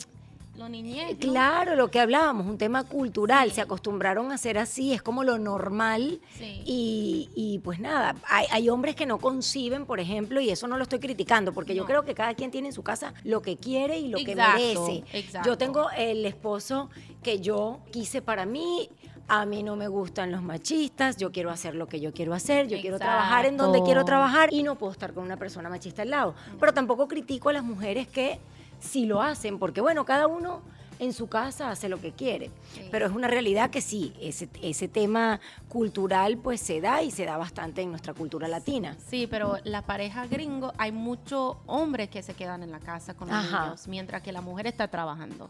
[0.57, 1.17] lo niñez.
[1.19, 5.37] Claro, lo que hablábamos, un tema cultural, se acostumbraron a ser así, es como lo
[5.37, 6.19] normal.
[6.65, 10.99] Y, pues nada, hay, hombres que no conciben, por ejemplo, y eso no lo estoy
[10.99, 14.07] criticando, porque yo creo que cada quien tiene en su casa lo que quiere y
[14.07, 15.03] lo que merece.
[15.45, 16.89] Yo tengo el esposo
[17.21, 18.89] que yo quise para mí.
[19.27, 22.67] A mí no me gustan los machistas, yo quiero hacer lo que yo quiero hacer,
[22.67, 26.03] yo quiero trabajar en donde quiero trabajar y no puedo estar con una persona machista
[26.03, 26.35] al lado.
[26.59, 28.39] Pero tampoco critico a las mujeres que
[28.79, 30.61] si lo hacen, porque bueno, cada uno
[30.99, 32.51] en su casa hace lo que quiere.
[32.91, 37.25] Pero es una realidad que sí, ese, ese tema cultural pues se da y se
[37.25, 38.95] da bastante en nuestra cultura latina.
[39.07, 43.29] Sí, pero la pareja gringo, hay muchos hombres que se quedan en la casa con
[43.29, 45.49] los niños, mientras que la mujer está trabajando.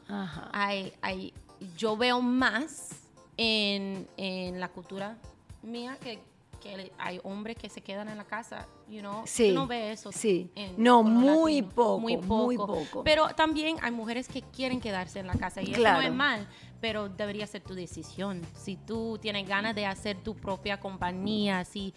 [0.51, 1.33] Hay, hay,
[1.77, 2.89] yo veo más
[3.38, 5.17] en, en la cultura
[5.61, 6.19] mía que
[6.97, 10.12] hay hombres que se quedan en la casa, you know, sí, no ve eso.
[10.12, 10.49] Sí.
[10.78, 15.62] no, muy poco, muy poco, Pero también hay mujeres que quieren quedarse en la casa
[15.62, 16.47] y eso no es mal,
[16.82, 18.41] pero debería ser tu decisión.
[18.56, 21.93] Si tú tienes ganas de hacer tu propia compañía, si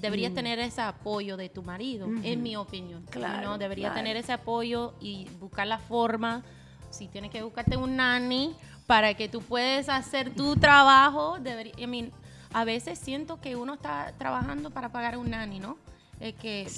[0.00, 0.34] deberías mm.
[0.34, 3.04] tener ese apoyo de tu marido, en mi opinión.
[3.10, 3.50] Claro.
[3.50, 3.58] ¿no?
[3.58, 6.42] Deberías tener ese apoyo y buscar la forma.
[6.90, 8.54] Si tienes que buscarte un nanny
[8.86, 12.12] para que tú puedas hacer tu trabajo, debería, I mean,
[12.52, 15.76] a veces siento que uno está trabajando para pagar un nanny, ¿no?
[16.20, 16.68] Es que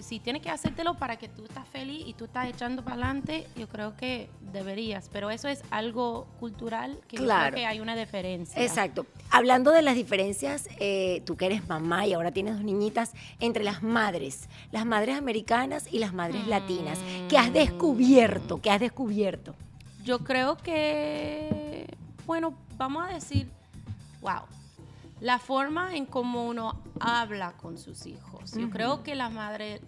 [0.00, 3.46] si tienes que hacértelo para que tú estás feliz y tú estás echando para adelante,
[3.54, 5.10] yo creo que deberías.
[5.12, 8.62] Pero eso es algo cultural que creo que hay una diferencia.
[8.62, 9.04] Exacto.
[9.30, 13.64] Hablando de las diferencias, eh, tú que eres mamá y ahora tienes dos niñitas, entre
[13.64, 18.62] las madres, las madres americanas y las madres latinas, ¿qué has descubierto?
[18.62, 19.54] ¿Qué has descubierto?
[20.04, 21.86] Yo creo que,
[22.24, 23.50] bueno, vamos a decir,
[24.22, 24.44] wow,
[25.20, 28.52] la forma en cómo uno habla con sus hijos.
[28.52, 29.80] Yo creo que la madre,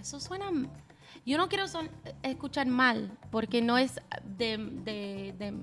[0.00, 0.50] eso suena,
[1.24, 1.64] yo no quiero
[2.22, 5.54] escuchar mal, porque no es de,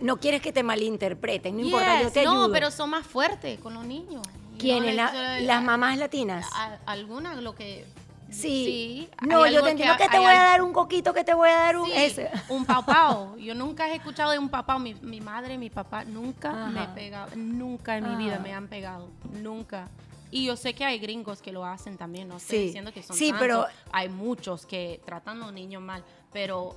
[0.00, 2.48] No quieres que te malinterpreten, no importa, yo te ayudo.
[2.48, 4.26] No, pero son más fuertes con los niños.
[4.58, 4.96] ¿Quiénes?
[4.96, 6.46] ¿Las mamás latinas?
[6.86, 7.86] algunas, lo que
[8.30, 9.08] Sí.
[9.22, 11.56] No, yo te entiendo que, te voy a dar un coquito, que te voy a
[11.56, 11.90] dar un...
[11.90, 12.30] ese.
[12.48, 13.36] Un papao.
[13.38, 14.78] Yo nunca he escuchado de un papao.
[14.78, 17.34] Mi, mi madre, mi papá nunca me pegado.
[17.36, 19.08] Nunca en mi vida me han pegado.
[19.32, 19.88] Nunca.
[20.30, 22.28] Y yo sé que hay gringos que lo hacen también.
[22.28, 23.66] No estoy diciendo que son Sí, pero...
[23.92, 26.04] Hay muchos que tratan a los niños mal.
[26.32, 26.76] Pero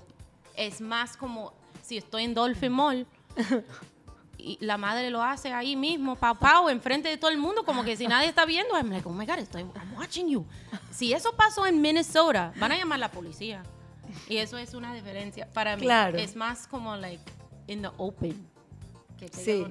[0.56, 3.08] es más como si estoy en Dolphin Mall
[4.44, 7.84] y la madre lo hace ahí mismo, papá, o enfrente de todo el mundo, como
[7.84, 10.46] que si nadie está viendo, I'm like, oh my God, estoy, I'm watching you.
[10.90, 13.64] Si eso pasó en Minnesota, van a llamar a la policía.
[14.28, 15.48] Y eso es una diferencia.
[15.54, 17.24] Para mí, es más como, like,
[17.68, 18.48] in the open.
[19.32, 19.66] sí,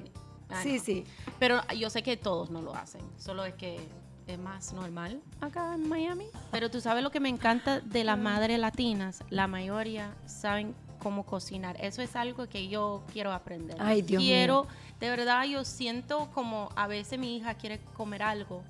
[0.63, 1.05] sí, sí.
[1.37, 3.79] Pero yo sé que todos no lo hacen, solo es que
[4.27, 6.27] es más normal acá en Miami.
[6.51, 11.25] Pero tú sabes lo que me encanta de las madres latinas, la mayoría saben cómo
[11.25, 11.75] cocinar.
[11.81, 13.75] Eso es algo que yo quiero aprender.
[13.79, 14.67] Ay, Dios quiero,
[14.99, 18.63] de verdad, yo siento como a veces mi hija quiere comer algo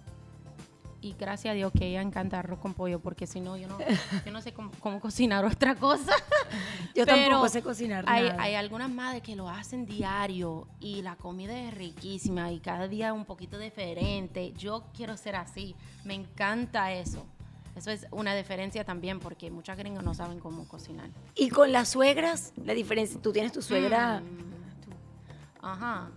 [1.02, 3.78] y gracias a Dios que ella encanta arroz con pollo, porque si no, yo no,
[4.26, 6.14] yo no sé cómo, cocinar otra cosa.
[6.94, 11.58] Yo tampoco sé cocinar hay, Hay algunas madres que lo hacen diario y la comida
[11.58, 14.54] es riquísima y cada día un poquito diferente.
[14.58, 17.26] Yo quiero ser así, me encanta eso.
[17.76, 21.10] Eso es una diferencia también porque muchas gringos no saben cómo cocinar.
[21.36, 22.54] ¿Y con las suegras?
[22.64, 24.20] La diferencia, tú tienes tu suegra...
[24.20, 26.10] Mm, ajá,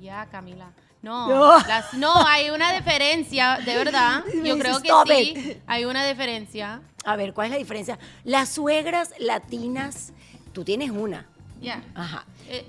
[0.00, 0.72] ya Camila.
[1.02, 1.60] No,
[1.92, 2.26] no.
[2.26, 4.24] hay una diferencia, de verdad.
[4.44, 6.82] Yo creo que sí, hay una diferencia.
[7.04, 7.98] A ver, ¿cuál es la diferencia?
[8.24, 10.12] Las suegras latinas,
[10.52, 11.26] tú tienes una.
[11.60, 11.82] Ya.
[11.94, 12.24] Ajá.
[12.48, 12.66] Eh,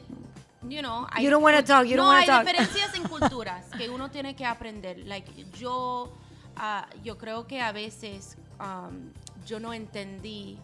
[0.69, 3.65] you know, hay, you don't want to talk, you don't no, hay diferencias en culturas
[3.75, 4.99] que uno tiene que aprender.
[4.99, 6.13] Like, yo
[6.59, 9.11] Ah, yo creo que a veces um,
[9.45, 10.57] yo no entendí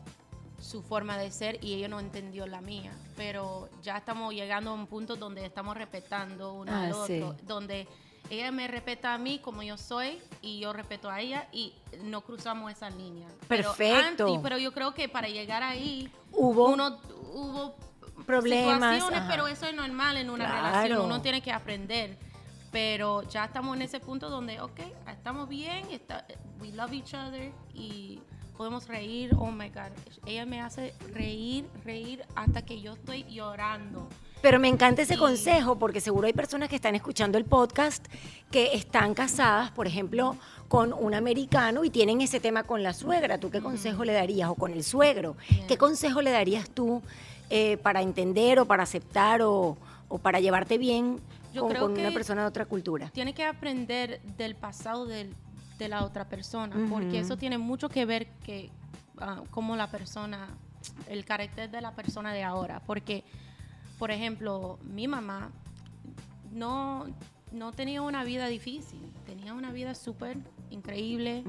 [0.59, 2.91] su forma de ser y ella no entendió la mía.
[3.15, 7.87] Pero ya estamos llegando a un punto donde estamos respetando uno al ah, otro, donde
[8.29, 12.21] ella me respeta a mí como yo soy y yo respeto a ella y no
[12.21, 13.27] cruzamos esa línea.
[13.47, 14.39] Perfecto.
[14.41, 16.99] Pero, yo creo que para llegar ahí hubo, uno,
[17.33, 17.75] hubo
[18.25, 21.01] problemas, pero eso es normal en una relación.
[21.01, 22.17] Uno tiene que aprender
[22.73, 26.25] pero ya estamos en ese punto donde, ok, estamos bien, está,
[26.59, 28.19] we love each other y
[28.57, 29.91] podemos reír, oh my God,
[30.25, 34.09] ella me hace reír, reír hasta que yo estoy llorando.
[34.41, 38.07] Pero me encanta ese consejo porque seguro hay personas que están escuchando el podcast
[38.49, 40.35] que están casadas, por ejemplo,
[40.67, 43.37] con un americano y tienen ese tema con la suegra.
[43.37, 44.49] ¿Tú qué consejo le darías?
[44.49, 45.37] O con el suegro.
[45.67, 47.03] ¿Qué consejo le darías tú
[47.51, 49.77] eh, para entender o para aceptar o,
[50.09, 51.21] o para llevarte bien
[51.53, 53.09] yo creo con una persona de otra cultura.
[53.09, 55.33] Tiene que aprender del pasado de,
[55.77, 58.69] de la otra persona, porque eso tiene mucho que ver que
[59.17, 60.47] uh, como la persona,
[61.07, 62.81] el carácter de la persona de ahora.
[62.81, 63.23] Porque,
[63.99, 65.51] por ejemplo, mi mamá
[66.51, 67.05] no,
[67.51, 70.37] no tenía una vida difícil, tenía una vida súper
[70.69, 71.43] increíble,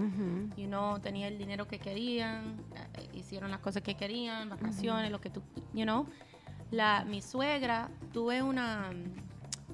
[0.56, 5.18] y no tenía el dinero que querían, eh, hicieron las cosas que querían, vacaciones, lo
[5.20, 6.06] que tú, you know.
[6.70, 8.90] La, mi suegra, tuve una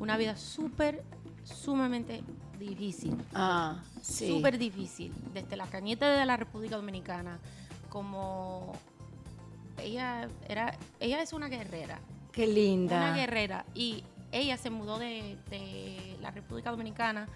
[0.01, 1.05] una vida súper,
[1.45, 2.23] sumamente
[2.59, 3.17] difícil.
[3.35, 4.29] Ah, sí.
[4.29, 5.13] Súper difícil.
[5.33, 7.39] Desde la cañeta de la República Dominicana,
[7.89, 8.73] como
[9.79, 12.01] ella era, ella es una guerrera.
[12.33, 12.97] Qué linda.
[12.97, 13.65] Una guerrera.
[13.75, 17.29] Y ella se mudó de, la República Dominicana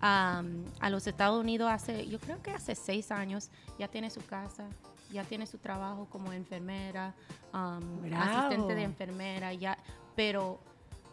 [0.00, 0.42] a,
[0.90, 3.50] los Estados Unidos hace, yo creo que hace seis años.
[3.78, 4.66] Ya tiene su casa,
[5.12, 7.14] ya tiene su trabajo como enfermera,
[7.52, 9.78] asistente de enfermera, ya,
[10.16, 10.60] pero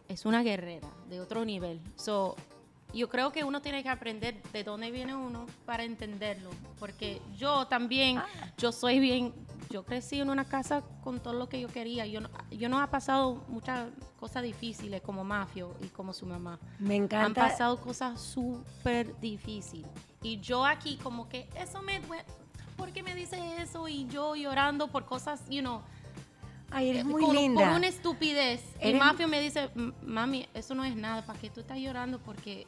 [0.09, 1.79] es una guerrera de otro nivel.
[1.95, 2.35] So,
[2.93, 7.67] yo creo que uno tiene que aprender de dónde viene uno para entenderlo, porque yo
[7.67, 8.27] también, ah.
[8.57, 9.33] yo soy bien,
[9.69, 12.05] yo crecí en una casa con todo lo que yo quería.
[12.05, 13.89] Yo no, yo no he pasado muchas
[14.19, 16.59] cosas difíciles como Mafio y como su mamá.
[16.79, 17.25] Me encanta.
[17.25, 19.89] Han pasado cosas súper difíciles.
[20.21, 22.23] Y yo aquí como que eso me duele.
[22.77, 23.87] ¿Por qué me dice eso?
[23.87, 25.81] Y yo llorando por cosas, you know
[26.71, 27.65] Ay, eres muy linda.
[27.65, 28.61] Por una estupidez.
[28.79, 29.69] El mafio me dice,
[30.03, 32.19] mami, eso no es nada, ¿para qué tú estás llorando?
[32.19, 32.65] Porque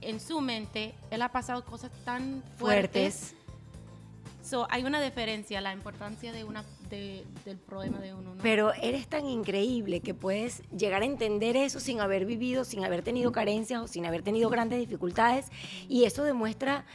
[0.00, 3.34] en su mente él ha pasado cosas tan fuertes.
[4.42, 8.34] So, hay una diferencia, la importancia de una del problema de uno.
[8.40, 13.02] Pero eres tan increíble que puedes llegar a entender eso sin haber vivido, sin haber
[13.02, 15.48] tenido carencias o sin haber tenido grandes dificultades.
[15.86, 16.86] Y eso demuestra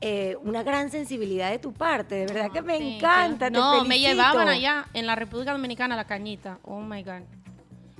[0.00, 3.50] eh, una gran sensibilidad de tu parte, de verdad que me encanta.
[3.50, 6.60] no, me llevaban allá en la República Dominicana la cañita.
[6.62, 7.22] Oh my God.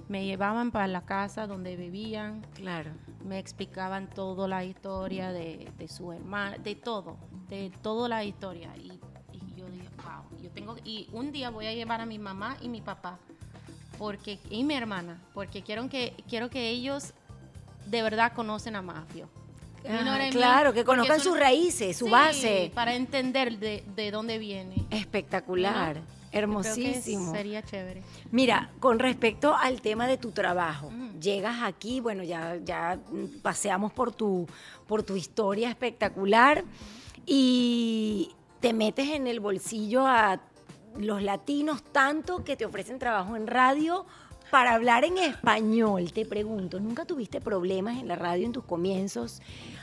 [0.09, 2.47] Me llevaban para la casa donde vivían.
[2.55, 2.93] Claro.
[3.25, 8.71] Me explicaban toda la historia de, su hermana, de todo, de toda la historia.
[8.77, 9.01] Y,
[9.57, 10.77] yo dije, wow, yo tengo.
[10.85, 13.19] Y un día voy a llevar a mi mamá y mi papá
[13.99, 17.13] porque y mi hermana, porque quiero que quiero que ellos
[17.87, 19.29] de verdad conocen a Mafio
[20.31, 22.71] claro, que conozcan sus raíces, su base.
[22.75, 24.87] Para entender de, dónde viene.
[24.91, 26.01] Espectacular.
[26.31, 27.33] Hermosísimo.
[27.33, 28.03] sería chévere.
[28.31, 32.99] Mira, con respecto al tema de tu trabajo, llegas aquí, bueno, ya, ya
[33.43, 34.47] paseamos por tu,
[34.87, 36.65] por tu historia espectacular
[37.25, 40.41] y te metes en el bolsillo a
[40.99, 44.07] los latinos tanto que te ofrecen trabajo en radio
[44.51, 46.13] para hablar en español.
[46.13, 49.41] Te pregunto, ¿nunca tuviste problemas en la radio en tus comienzos?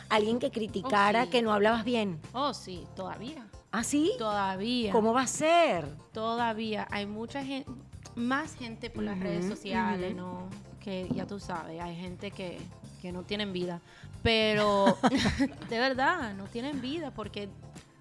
[0.10, 2.20] ¿Alguien que criticara oh, que no hablabas bien?
[2.34, 3.48] Oh, sí, todavía.
[3.72, 4.14] ¿Ah, sí?
[4.18, 4.92] Todavía.
[4.92, 5.86] ¿Cómo va a ser?
[6.14, 6.88] Todavía.
[6.92, 7.70] Hay mucha gente,
[8.16, 10.48] más gente por las redes sociales, ¿no?
[10.80, 12.60] Que ya tú sabes, hay gente que,
[13.02, 13.82] que no tienen vida.
[14.24, 14.98] Pero,
[15.70, 17.50] de verdad, no tienen vida porque,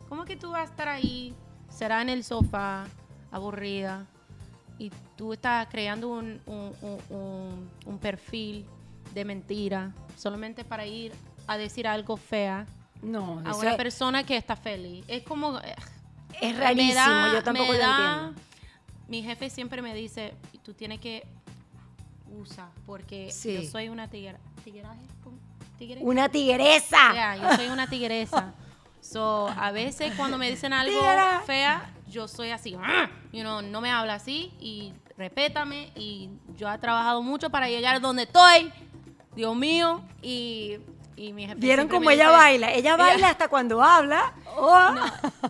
[0.08, 1.34] ¿cómo que tú vas a estar ahí,
[1.68, 2.86] será en el sofá,
[3.30, 4.06] aburrida,
[4.78, 8.66] y tú estás creando un, un, un perfil
[9.12, 11.12] de mentira solamente para ir
[11.46, 12.66] a decir algo fea
[13.02, 15.04] no, a una persona que está feliz.
[15.08, 15.58] Es como...
[15.58, 15.74] Eh,
[16.40, 18.34] es rarísimo, yo tampoco lo entiendo.
[19.08, 21.26] Mi jefe siempre me dice, tú tienes que
[22.40, 24.38] usar, porque yo soy una tigre,
[26.00, 27.36] Una tigresa.
[27.36, 28.54] yo soy una tigresa.
[29.00, 31.00] so, a veces cuando me dicen algo
[31.46, 32.76] fea, yo soy así,
[33.32, 38.00] you know, no me habla así y respétame y yo he trabajado mucho para llegar
[38.00, 38.72] donde estoy,
[39.34, 40.78] Dios mío, y
[41.16, 42.72] y ¿Vieron cómo ella baila?
[42.72, 44.34] Ella baila hasta cuando habla.
[44.56, 44.94] Oh.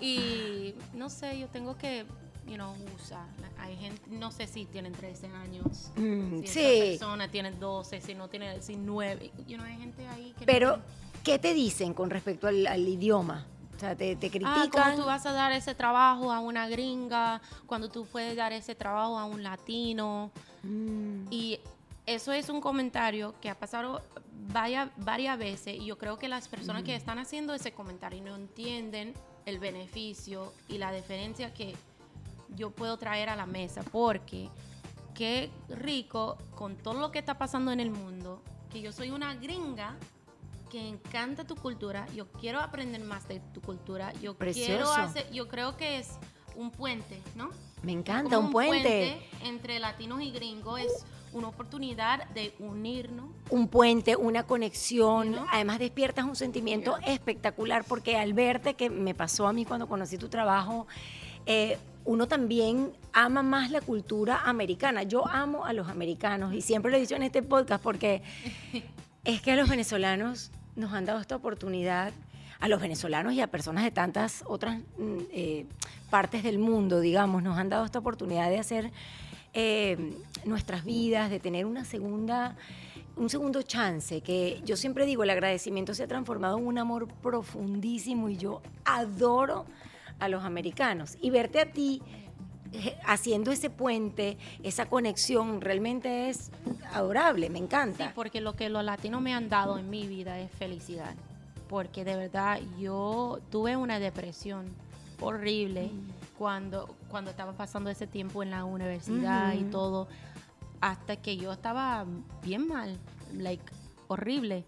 [0.01, 2.05] y no sé, yo tengo que,
[2.47, 3.27] you know, usar.
[3.59, 5.90] Hay gente, no sé si tienen 13 años.
[5.97, 6.81] Mm, si sí.
[6.90, 9.31] persona tiene 12, si no tiene, si 9.
[9.47, 10.81] You know, hay gente ahí que Pero,
[11.23, 13.47] ¿qué te dicen con respecto al, idioma?
[13.77, 14.71] O sea, te, te ah, critican.
[14.71, 17.41] ¿cómo tú vas a dar ese trabajo a una gringa?
[17.67, 20.31] Cuando tú puedes dar ese trabajo a un latino.
[20.63, 21.27] Mm.
[21.31, 21.59] Y
[22.07, 24.03] eso es un comentario que ha pasado
[24.53, 28.37] vaya, varias veces y yo creo que las personas que están haciendo ese comentario no
[28.37, 29.15] entienden
[29.47, 31.75] el beneficio y la diferencia que
[32.55, 34.49] yo puedo traer a la mesa porque
[35.15, 39.35] qué rico con todo lo que está pasando en el mundo, que yo soy una
[39.35, 39.97] gringa
[40.70, 45.48] que encanta tu cultura, yo quiero aprender más de tu cultura, yo quiero hacer, yo
[45.48, 46.18] creo que es
[46.57, 47.50] un puente, ¿no?
[47.83, 49.18] Me encanta, un, puente.
[49.42, 53.27] entre latinos y gringos es una oportunidad de unirnos.
[53.50, 55.37] Un puente, una conexión.
[55.50, 60.16] Además despiertas un sentimiento espectacular porque al verte, que me pasó a mí cuando conocí
[60.16, 60.87] tu trabajo,
[61.44, 65.03] eh, uno también ama más la cultura americana.
[65.03, 68.22] Yo amo a los americanos y siempre lo he dicho en este podcast porque
[69.25, 72.13] es que a los venezolanos nos han dado esta oportunidad,
[72.61, 75.67] a los venezolanos y a personas de tantas otras mm, eh,
[76.11, 78.91] partes del mundo, digamos, nos han dado esta oportunidad de hacer
[79.55, 82.57] eh, nuestras vidas, de tener una segunda,
[83.17, 87.09] un segundo chance, que yo siempre digo, el agradecimiento se ha transformado en un amor
[87.23, 89.65] profundísimo y yo adoro
[90.19, 91.17] a los americanos.
[91.21, 92.03] Y verte a ti
[93.07, 96.51] haciendo ese puente, esa conexión, realmente es
[96.93, 98.09] adorable, me encanta.
[98.09, 101.15] Sí, porque lo que los latinos me han dado en mi vida es felicidad.
[101.69, 104.67] Porque de verdad yo tuve una depresión
[105.21, 105.91] horrible.
[105.93, 110.09] Mm cuando, cuando estaba pasando ese tiempo en la universidad y todo,
[110.81, 112.05] hasta que yo estaba
[112.43, 112.99] bien mal,
[113.33, 113.65] like,
[114.09, 114.65] horrible.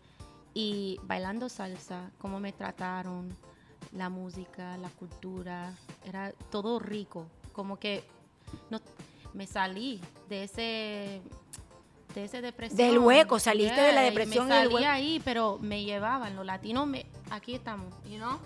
[0.54, 3.36] Y bailando salsa, cómo me trataron,
[3.92, 7.26] la música, la cultura, era todo rico.
[7.56, 8.04] Como que
[8.68, 8.80] no,
[9.32, 11.22] me salí de ese
[12.14, 12.76] de ese depresión.
[12.76, 14.46] Del hueco, saliste de la depresión.
[14.46, 18.38] Me salí ahí, pero me llevaban, los latinos, me, aquí estamos, you know?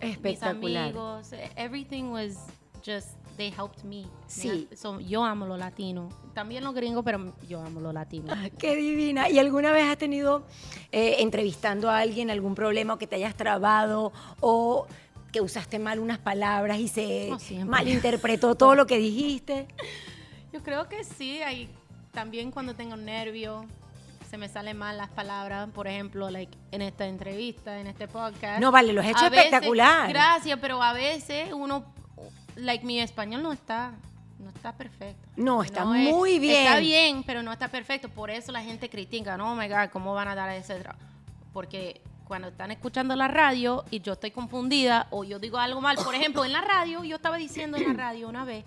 [0.00, 0.92] Espectacular.
[0.92, 2.38] Mis amigos, everything was
[2.84, 4.06] just they helped me.
[4.26, 4.68] Sí.
[5.06, 6.08] yo amo lo latino.
[6.34, 8.32] También los gringos, pero yo amo lo latino.
[8.34, 9.28] Ah, qué divina.
[9.28, 10.44] ¿Y alguna vez has tenido
[10.92, 14.86] eh, entrevistando a alguien algún problema que te hayas trabado o
[15.34, 17.28] que usaste mal unas palabras y se
[17.66, 19.66] malinterpretó todo lo que dijiste?
[20.52, 21.42] Yo creo que sí.
[21.42, 21.68] Hay,
[22.12, 23.66] también cuando tengo nervio,
[24.30, 28.60] se me salen mal las palabras, por ejemplo, like, en esta entrevista, en este podcast.
[28.60, 30.08] No, vale, lo has hecho espectacular.
[30.08, 31.84] gracias, pero a veces uno
[32.54, 33.92] like mi español no está
[34.38, 35.28] no está perfecto.
[35.34, 36.66] No, está muy bien.
[36.66, 38.08] Está bien, pero no está perfecto.
[38.08, 41.04] Por eso la gente critica, no, oh my God, ¿cómo van a dar ese trabajo?
[41.52, 45.96] Porque cuando están escuchando la radio y yo estoy confundida o yo digo algo mal,
[45.96, 48.64] por ejemplo, en la radio, yo estaba diciendo en la radio una vez,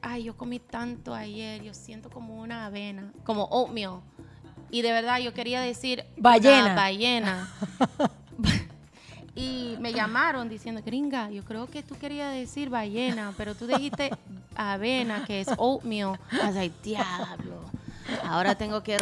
[0.00, 4.00] ay, yo comí tanto ayer, yo siento como una avena, como oatmeal.
[4.70, 6.74] Y de verdad yo quería decir ballena.
[6.74, 7.48] ballena.
[9.34, 14.10] Y me llamaron diciendo, gringa, yo creo que tú querías decir ballena, pero tú dijiste
[14.54, 16.18] avena, que es oatmeal.
[16.32, 17.70] I diablo.
[18.24, 18.98] Ahora tengo que...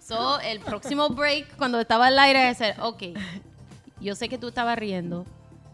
[0.00, 3.02] So, el próximo break, cuando estaba al aire, de ser, ok,
[4.00, 5.24] yo sé que tú estabas riendo,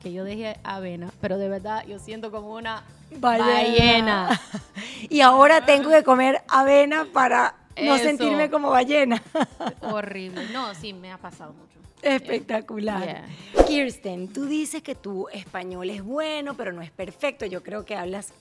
[0.01, 2.85] que yo dejé avena, pero de verdad yo siento como una
[3.19, 4.41] ballena.
[5.09, 9.23] y ahora tengo que comer avena para no sentirme como ballena.
[9.81, 10.49] Horrible.
[10.53, 11.79] No, sí, me ha pasado mucho.
[12.03, 13.25] Espectacular.
[13.67, 17.45] Kirsten, tú dices que tu español es bueno, pero no es perfecto.
[17.47, 18.33] Yo creo que hablas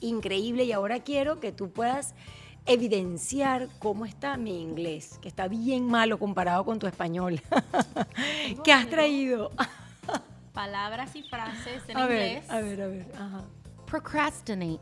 [0.00, 2.14] increíble y ahora quiero que tú puedas
[2.66, 7.40] evidenciar cómo está mi inglés, que está bien malo comparado con tu español.
[8.64, 9.50] ¿Qué has traído?
[10.52, 12.48] Palabras y frases en a inglés.
[12.48, 13.06] Ver, a ver, a ver.
[13.86, 14.80] Procrastinate.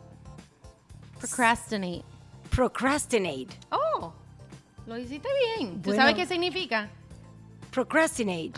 [1.18, 2.04] Procrastinate.
[2.50, 3.48] Procrastinate.
[3.70, 4.12] Oh,
[4.86, 5.82] lo hiciste bien.
[5.82, 6.88] ¿Tú sabes qué significa?
[7.70, 8.52] Procrastinate.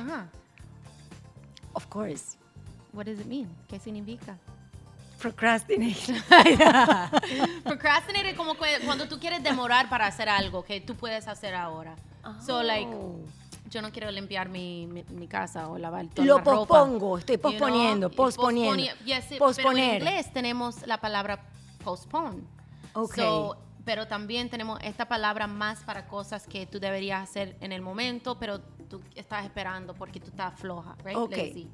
[1.75, 2.37] Of course.
[2.93, 3.49] What does it mean?
[3.69, 4.39] ¿Qué significa?
[5.21, 5.95] Procrastinate.
[7.65, 8.55] Procrastinate es como
[8.85, 11.97] cuando tú quieres demorar para hacer algo que tú puedes hacer ahora.
[12.45, 13.21] So like oh.
[13.71, 18.11] yo no quiero limpiar mi, mi, casa o lavar toda Lo la pospongo, estoy posponiendo,
[18.11, 18.93] posponiendo.
[19.39, 21.41] Pero en inglés tenemos la palabra
[21.85, 22.43] postpone.
[22.93, 23.25] Okay.
[23.85, 28.37] pero también tenemos esta palabra más para cosas que tú deberías hacer en el momento,
[28.39, 31.17] pero tú estás esperando porque tú estás floja, right?
[31.17, 31.71] Okay.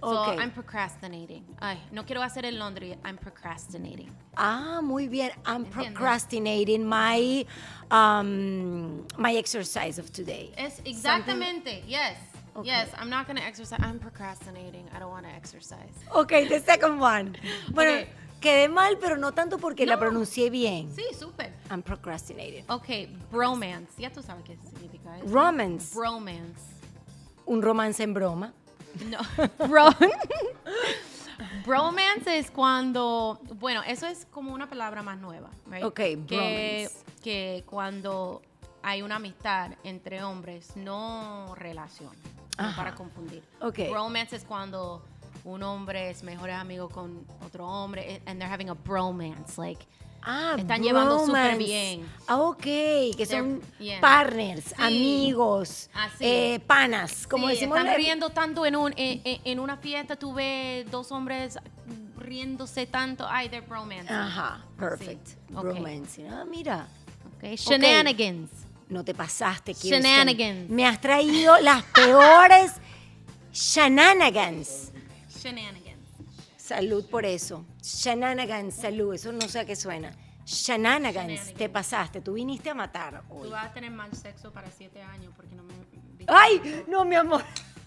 [0.00, 1.44] So I'm procrastinating.
[1.60, 2.96] Ay, no quiero hacer el laundry.
[3.04, 4.10] I'm procrastinating.
[4.36, 5.30] Ah, muy bien.
[5.44, 7.44] I'm procrastinating my
[7.90, 10.52] um, my exercise of today.
[10.56, 11.82] Es exactamente.
[11.86, 12.16] Yes.
[12.64, 13.78] Yes, I'm not going to exercise.
[13.82, 14.88] I'm procrastinating.
[14.92, 15.92] I don't want to exercise.
[16.14, 17.36] Okay, the second one.
[17.72, 18.04] Bueno,
[18.40, 20.90] quedé mal, pero no tanto porque la pronuncié bien.
[20.90, 21.52] Sí, súper.
[21.70, 22.64] I'm procrastinating.
[22.68, 23.92] Okay, bromance.
[23.98, 25.26] Ya tú sabes qué significa eso.
[25.28, 25.94] Romance.
[25.94, 26.74] Bromance.
[27.46, 28.52] Un romance en broma.
[29.06, 29.18] No.
[29.68, 29.90] Bro
[31.64, 35.84] bromance es cuando, bueno, eso es como una palabra más nueva, right?
[35.84, 36.88] Ok, que,
[37.22, 38.42] que cuando
[38.82, 42.10] hay una amistad entre hombres, no relación,
[42.58, 43.42] no para confundir.
[43.60, 43.90] Okay.
[43.90, 45.04] Bromance es cuando
[45.44, 49.86] un hombre es mejor amigo con otro hombre and they're having a bromance, like
[50.30, 52.06] Ah, están llevando súper bien.
[52.26, 53.62] Ah, ok, que son
[53.98, 55.88] partners, amigos,
[56.20, 57.78] eh, panas, como decimos.
[57.78, 61.58] Están riendo tanto en, un, en, una fiesta, tú ves dos hombres
[62.18, 63.26] riéndose tanto.
[63.26, 64.12] Ay, they're bromance.
[64.12, 65.28] Ajá, perfect.
[65.48, 66.28] Bromance.
[66.28, 66.86] Ah, mira.
[67.38, 67.56] Okay.
[67.56, 68.50] Shenanigans.
[68.90, 70.02] No te pasaste, Kirsten.
[70.02, 70.68] Shenanigans.
[70.68, 72.72] Me has traído las peores
[73.52, 74.92] shenanigans.
[75.42, 75.87] Shenanigans.
[76.68, 77.64] Salud por eso.
[77.82, 79.14] Shenanigans, salud.
[79.14, 80.12] Eso no sé a qué suena.
[80.44, 82.20] Shenanigans, te pasaste.
[82.20, 83.44] Tú viniste a matar hoy.
[83.44, 85.72] Tú vas a tener mal sexo para siete años porque no me.
[86.26, 86.84] ¡Ay!
[86.86, 87.42] No, mi amor.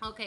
[0.00, 0.18] ok.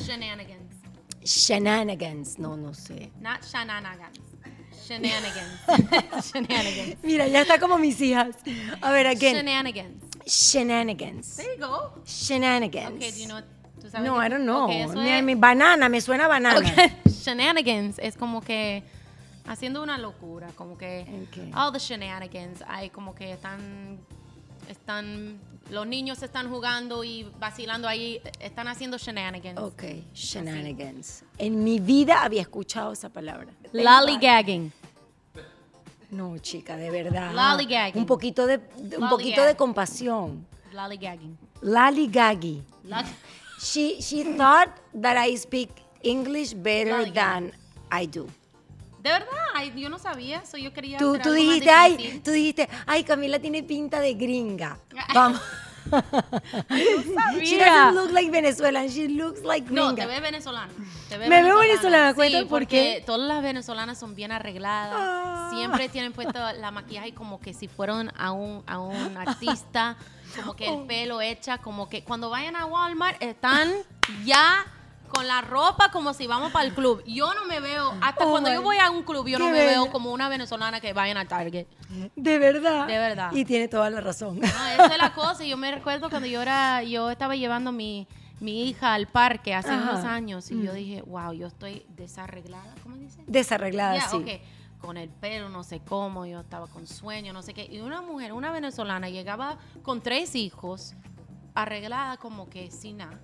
[0.00, 0.74] Shenanigans.
[1.22, 2.38] Shenanigans.
[2.40, 3.12] No, no sé.
[3.20, 4.18] Not shenanigans.
[4.84, 5.60] Shenanigans.
[6.32, 6.96] Shenanigans.
[7.04, 8.34] Mira, ya está como mis hijas.
[8.80, 9.36] A ver, again.
[9.36, 10.03] Shenanigans.
[10.26, 11.36] Shenanigans.
[11.36, 11.92] There you go.
[12.04, 12.96] Shenanigans.
[12.96, 13.40] Okay, do you know
[14.00, 14.68] no, I don't know.
[15.22, 16.60] mi, banana, me suena banana.
[17.06, 18.82] Shenanigans es como que
[19.46, 21.06] haciendo una locura, como que
[21.54, 23.98] all the shenanigans, hay como que están
[24.68, 25.38] están
[25.70, 29.58] los niños están jugando y vacilando ahí, están haciendo shenanigans.
[29.58, 29.82] Ok,
[30.14, 31.24] shenanigans.
[31.38, 33.52] En mi vida había escuchado esa palabra.
[33.72, 34.72] Lollygagging.
[36.14, 37.32] No, chica, de verdad.
[37.32, 38.00] Lollygagging.
[38.00, 38.60] Un poquito de,
[38.98, 40.46] un poquito de compasión.
[40.72, 41.36] Lollygagging.
[41.62, 42.62] Lollygagging.
[43.58, 45.70] She, she thought that I speak
[46.02, 47.52] English better than
[47.90, 48.28] I do.
[49.02, 53.04] De verdad, yo no sabía eso, yo quería tú, tú dijiste, ay, tú dijiste, ay,
[53.04, 54.78] Camila tiene pinta de gringa.
[55.14, 55.40] Vamos.
[57.44, 59.74] She doesn't look like Venezuelan, she looks like gringa.
[59.74, 60.72] No, te ve venezolana.
[61.08, 65.50] Te Me veo venezolana, cuenta sí, porque todas las venezolanas son bien arregladas, ah.
[65.54, 69.96] siempre tienen puesto la maquillaje como que si fueran a un, a un artista
[70.36, 70.86] como que el oh.
[70.86, 73.70] pelo hecha, como que cuando vayan a Walmart están
[74.24, 74.66] ya
[75.08, 77.02] con la ropa como si vamos para el club.
[77.06, 79.64] Yo no me veo, hasta oh cuando yo voy a un club, yo no me
[79.64, 81.66] veo como una venezolana que vayan a Target.
[82.16, 82.86] De verdad.
[82.86, 83.32] De verdad.
[83.32, 84.40] Y tiene toda la razón.
[84.40, 85.44] No, esa es la cosa.
[85.44, 88.08] Yo me recuerdo cuando yo era, yo estaba llevando mi,
[88.40, 90.74] mi hija al parque hace unos años y yo mm.
[90.74, 93.22] dije, wow, yo estoy desarreglada, ¿cómo dice?
[93.26, 94.40] Desarreglada, sí
[94.84, 97.66] con el pelo, no sé cómo, yo estaba con sueño, no sé qué.
[97.70, 100.94] Y una mujer, una venezolana, llegaba con tres hijos,
[101.54, 103.18] arreglada como que sin nada.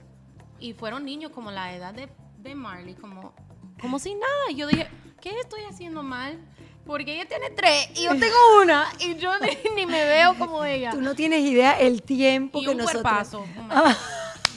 [0.61, 2.08] Y fueron niños como la edad de,
[2.38, 3.34] de Marley, como,
[3.80, 4.50] como sin nada.
[4.50, 4.86] Y yo dije,
[5.20, 6.38] ¿qué estoy haciendo mal?
[6.86, 9.32] Porque ella tiene tres y yo tengo una y yo
[9.74, 10.90] ni, me veo como ella.
[10.90, 13.02] Tú no tienes idea el tiempo y que un nosotros...
[13.02, 13.46] Cuerpazo.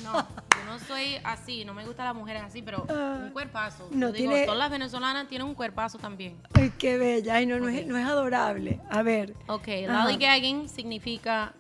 [0.04, 0.44] No
[0.74, 3.88] no soy así, no me gustan las mujeres así, pero ah, un cuerpazo.
[3.92, 4.46] No tiene...
[4.46, 6.38] todas las venezolanas tienen un cuerpazo también.
[6.54, 7.36] Ay, qué bella.
[7.36, 8.80] Ay, no, no, es, no es adorable.
[8.90, 9.36] A ver.
[9.48, 11.54] Ok, lollygagging significa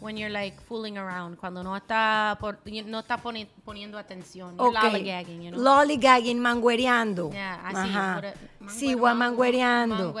[0.00, 4.58] when you're like fooling around, cuando no está por, no está poni poniendo atención.
[4.58, 4.90] Okay.
[4.90, 5.60] Lollygagging, you know?
[5.60, 7.30] Lollygagging, manguereando.
[7.30, 7.90] Yeah, así.
[7.90, 8.22] Ajá.
[8.68, 10.14] Sí, manguereando.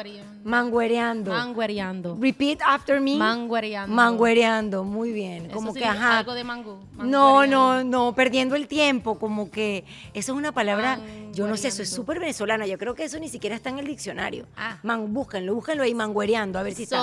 [0.44, 1.30] Manguereando.
[1.32, 2.18] Manguereando.
[2.20, 3.16] Repeat after me.
[3.16, 3.94] Manguereando.
[3.94, 5.50] Manguereando, muy bien.
[5.50, 6.18] Como que, ajá.
[6.18, 6.80] Algo de mango.
[6.98, 11.00] No, no, no, perdiendo el tiempo, como que eso es una palabra,
[11.32, 13.78] yo no sé, eso es súper venezolana, yo creo que eso ni siquiera está en
[13.78, 14.46] el diccionario.
[14.56, 14.78] Ah.
[14.82, 17.00] Man, búsquenlo, búsquenlo ahí, manguereando, a ver si está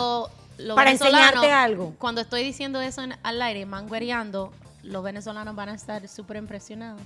[0.75, 1.95] para enseñarte algo.
[1.97, 4.51] Cuando estoy diciendo eso al aire, manguereando,
[4.83, 7.01] los venezolanos van a estar súper impresionados.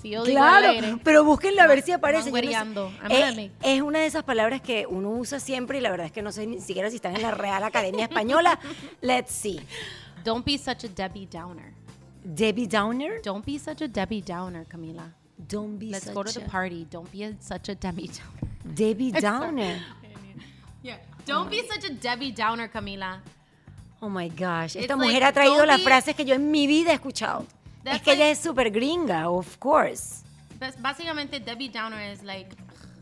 [0.00, 2.30] Si yo claro, digo al aire, pero búsquenla a ver si aparece.
[2.30, 2.92] Manguereando.
[3.08, 6.22] es, es, una de esas palabras que uno usa siempre y la verdad es que
[6.22, 8.58] no sé ni siquiera si están en la Real Academia Española.
[9.00, 9.60] Let's see.
[10.22, 11.72] Don't be such a Debbie Downer.
[12.24, 13.20] Debbie Downer?
[13.22, 15.12] Don't be such a Debbie Downer, Camila.
[15.48, 16.86] Don't be Let's go to the party.
[16.90, 18.74] Don't be such a Debbie Downer.
[18.74, 19.80] Debbie Downer.
[20.82, 20.96] yeah.
[21.26, 23.20] Don't be such a Debbie Downer, Camila.
[24.00, 24.76] Oh my gosh.
[24.76, 27.46] Esta mujer ha traído las frases que yo en mi vida he escuchado.
[27.84, 30.24] Es que ella es súper gringa, of course.
[30.80, 32.56] Básicamente, Debbie Downer es like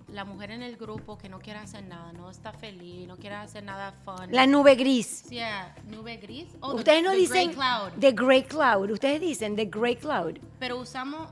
[0.09, 3.35] la mujer en el grupo que no quiere hacer nada, no está feliz, no quiere
[3.35, 4.31] hacer nada fun.
[4.31, 5.25] La nube gris.
[5.29, 6.47] Yeah, nube gris.
[6.61, 7.93] Oh, Ustedes no dicen gray cloud.
[7.99, 8.91] the gray cloud.
[8.91, 10.39] Ustedes dicen the gray cloud.
[10.61, 11.31] Pero usamos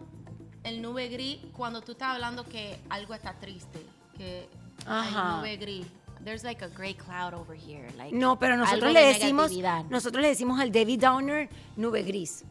[0.64, 3.86] el nube gris cuando tú estás hablando que algo está triste,
[4.16, 4.49] que
[4.86, 5.34] Ajá.
[5.34, 5.86] hay nube gris.
[6.25, 7.89] There's like a gray cloud over here.
[7.97, 9.51] Like no, pero nosotros le decimos,
[9.91, 12.45] nosotros le decimos al David Downer nube gris.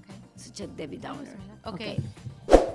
[0.00, 0.14] Okay.
[0.36, 1.36] Such a David Downer.
[1.64, 1.96] Okay.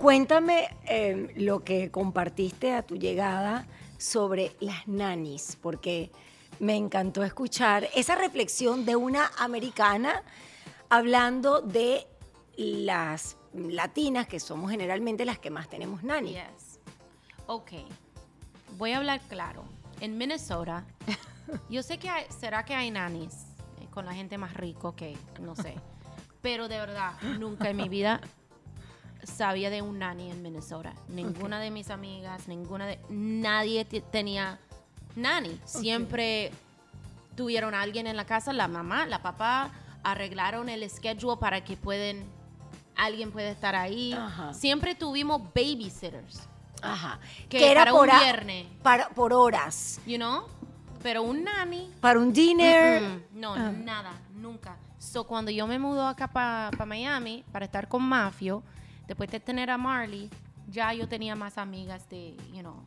[0.02, 3.66] Cuéntame em, lo que compartiste a tu llegada
[3.97, 6.12] sobre las nanis, porque
[6.60, 10.24] me encantó escuchar esa reflexión de una americana
[10.89, 12.08] hablando de
[12.58, 16.34] las latinas, que somos generalmente las que más tenemos nanis.
[16.34, 16.80] Yes.
[17.47, 17.72] Ok.
[18.78, 19.64] Voy a hablar claro
[20.02, 20.84] en Minnesota,
[21.70, 23.45] yo sé que hay, será que hay nannies
[23.80, 25.76] eh, con la gente más rico que, no sé,
[26.41, 28.20] pero de verdad, nunca en mi vida
[29.24, 30.93] sabía de un nanny en Minnesota.
[31.08, 34.60] Ninguna de mis amigas, ninguna de, nadie tenía
[35.16, 35.60] nanny.
[35.66, 36.52] Siempre
[37.36, 39.72] tuvieron a alguien en la casa, la mamá, la papá,
[40.04, 42.26] arreglaron el schedule para que pueden,
[42.95, 44.18] alguien puede estar ahí.
[44.52, 46.49] Siempre tuvimos babysitters.
[46.82, 47.19] Ajá.
[47.49, 48.67] Que, era para por un viernes.
[48.82, 49.99] Para, por horas.
[50.05, 50.43] You know?
[51.01, 51.91] Pero un nanny.
[51.99, 53.23] Para un dinner.
[53.34, 53.71] No, ah.
[53.71, 54.77] nada, nunca.
[54.99, 58.63] So, cuando yo me mudo acá para Miami para estar con Mafio,
[59.07, 60.29] después de tener a Marley,
[60.69, 62.84] ya yo tenía más amigas de, you know,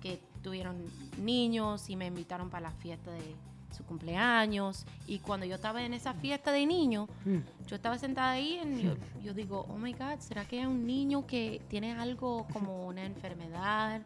[0.00, 0.82] que tuvieron
[1.18, 3.34] niños y me invitaron para la fiesta de,
[3.70, 4.86] su cumpleaños.
[5.06, 7.66] Y cuando yo estaba en esa fiesta de niños, mm.
[7.66, 11.26] yo estaba sentada ahí y yo, digo, oh my God, ¿será que hay un niño
[11.26, 14.02] que tiene algo como una enfermedad?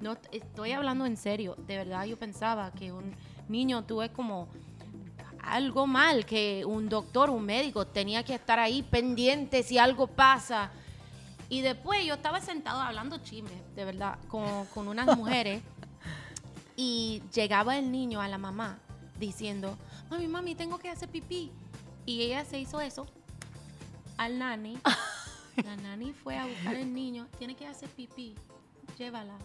[0.00, 1.56] No, estoy hablando en serio.
[1.66, 3.14] De verdad yo pensaba que un
[3.48, 4.48] niño tuve como
[5.42, 10.70] algo mal, que un doctor, un médico tenía que estar ahí pendiente si algo pasa.
[11.48, 15.62] Y después yo estaba sentado hablando chisme, de verdad, con, con unas mujeres.
[16.76, 18.78] y llegaba el niño a la mamá
[19.22, 19.78] diciendo,
[20.10, 21.50] mami, mami, tengo que hacer pipí.
[22.04, 23.06] Y ella se hizo eso
[24.16, 24.78] al nani.
[25.64, 28.34] La nani fue a buscar al niño, tiene que hacer pipí,
[28.98, 29.36] llévala.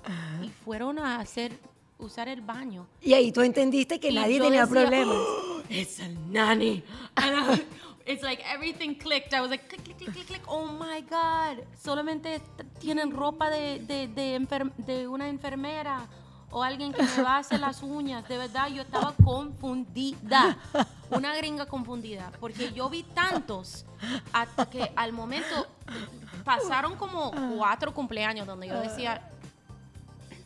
[0.42, 1.52] Y fueron a hacer,
[1.98, 2.88] usar el baño.
[3.02, 5.18] Y ahí tú entendiste que nadie tenía problemas.
[5.18, 6.82] Oh, es el nani.
[8.08, 9.34] it's like everything clicked.
[9.34, 11.64] I was like, click, click, click, click, Oh my God.
[11.78, 12.42] Solamente
[12.80, 16.08] tienen ropa de, de, de, de una enfermera
[16.58, 18.28] o alguien que me va a hacer las uñas.
[18.28, 20.58] De verdad, yo estaba confundida.
[21.10, 22.32] Una gringa confundida.
[22.40, 23.86] Porque yo vi tantos
[24.72, 25.68] que al momento
[26.44, 29.22] pasaron como cuatro cumpleaños donde yo decía,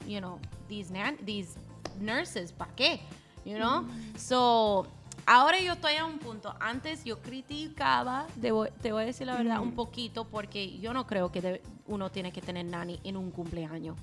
[0.07, 0.91] you know, these,
[1.25, 1.57] these
[1.99, 3.01] nurses, ¿para qué?
[3.45, 3.85] You know?
[4.17, 4.85] So,
[5.25, 6.53] ahora yo estoy a un punto.
[6.59, 11.31] Antes yo criticaba, te voy, a decir la verdad, un poquito, porque yo no creo
[11.31, 13.97] que uno tiene que tener nanny en un cumpleaños.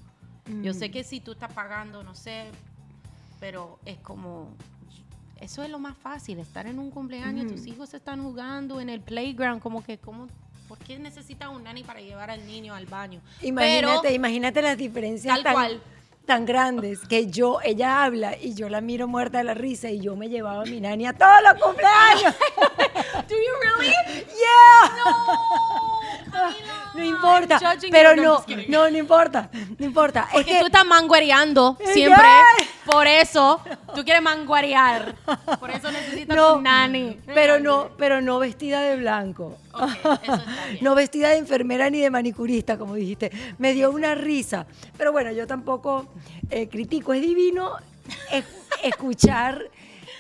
[0.63, 0.93] Yo sé mm.
[0.93, 2.47] que si tú estás pagando, no sé,
[3.41, 4.49] pero es como,
[5.41, 9.01] eso es lo más fácil, estar en un cumpleaños, tus hijos están jugando en el
[9.01, 10.29] playground, como que, como,
[10.67, 13.21] ¿por qué necesitas un nani para llevar al niño al baño?
[13.43, 15.43] Imagínate, imagínate las diferencias.
[15.43, 15.83] Tal cual
[16.29, 19.99] tan grandes que yo, ella habla y yo la miro muerta de la risa y
[19.99, 22.35] yo me llevaba a mi nani a todos los cumpleaños.
[23.29, 23.95] Do you really?
[24.37, 24.93] Yeah.
[25.07, 25.98] No,
[26.95, 27.61] no importa,
[27.91, 30.29] pero no, no, no importa, no importa.
[30.33, 32.27] Porque es que, tú estás manguereando siempre,
[32.85, 33.61] por eso
[33.95, 35.15] tú quieres manguarear,
[35.59, 37.19] por eso necesitas un nani.
[37.27, 39.57] Pero no, pero no vestida de blanco.
[40.81, 43.31] No vestida de enfermera ni de manicurista, como dijiste.
[43.59, 44.67] Me dio una risa.
[44.97, 46.09] Pero bueno, yo tampoco
[46.51, 47.13] eh, critico.
[47.13, 47.77] Es divino
[48.83, 49.71] escuchar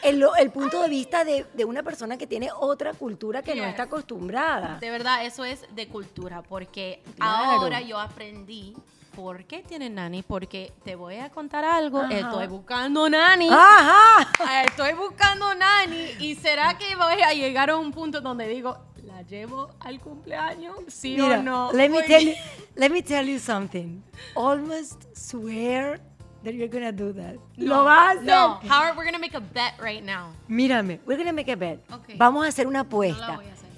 [0.02, 3.64] el, el punto de vista de, de, una persona que tiene otra cultura que no
[3.64, 4.78] está acostumbrada.
[4.80, 8.74] De verdad, eso es de cultura, porque ahora yo aprendí
[9.18, 10.22] ¿Por qué tienen nani?
[10.22, 12.04] Porque te voy a contar algo.
[12.04, 13.48] Estoy buscando nani.
[13.50, 14.62] Ajá.
[14.64, 16.10] Estoy buscando nani.
[16.20, 20.76] ¿Y será que voy a llegar a un punto donde digo, la llevo al cumpleaños?
[20.86, 21.72] ¿Sí o no?
[21.72, 22.34] Let me, tell you,
[22.76, 24.04] let me tell you something.
[24.36, 26.00] Almost swear
[26.44, 27.34] that you're gonna do that.
[27.56, 28.24] No, Lo vas a hacer.
[28.26, 30.30] No, Howard, we're gonna make a bet right now.
[30.48, 31.80] Mírame, we're gonna make a bet.
[32.16, 33.20] Vamos a hacer una apuesta.
[33.20, 33.68] No la voy a hacer.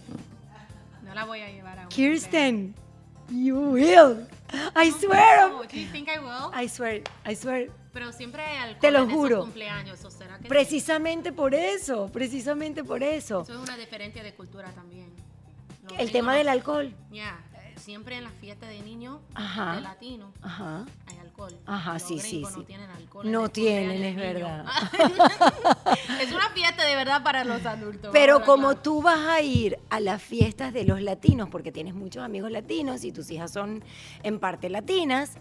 [1.07, 2.75] No la voy a llevar a Kirsten,
[3.31, 4.27] you will.
[4.77, 5.51] I swear.
[5.51, 6.51] Do you think I will?
[6.55, 7.69] I swear, I swear.
[7.93, 9.41] Pero siempre hay alcohol Te lo juro.
[9.41, 13.41] cumpleaños, ¿o será que Precisamente por eso, precisamente por eso.
[13.43, 15.09] Eso es una diferencia de cultura también.
[15.99, 16.95] el tema del alcohol.
[17.11, 17.37] Ya,
[17.81, 21.57] siempre en las fiestas de niños de latinos hay alcohol.
[21.66, 23.31] Ajá, Los sí, sí, No tienen alcohol.
[23.31, 24.66] No tienen, es verdad.
[26.20, 28.11] es una fiesta de verdad para los adultos.
[28.12, 32.22] Pero como tú vas a ir a las fiestas de los latinos, porque tienes muchos
[32.22, 33.83] amigos latinos y tus hijas son
[34.22, 35.37] en parte latinas,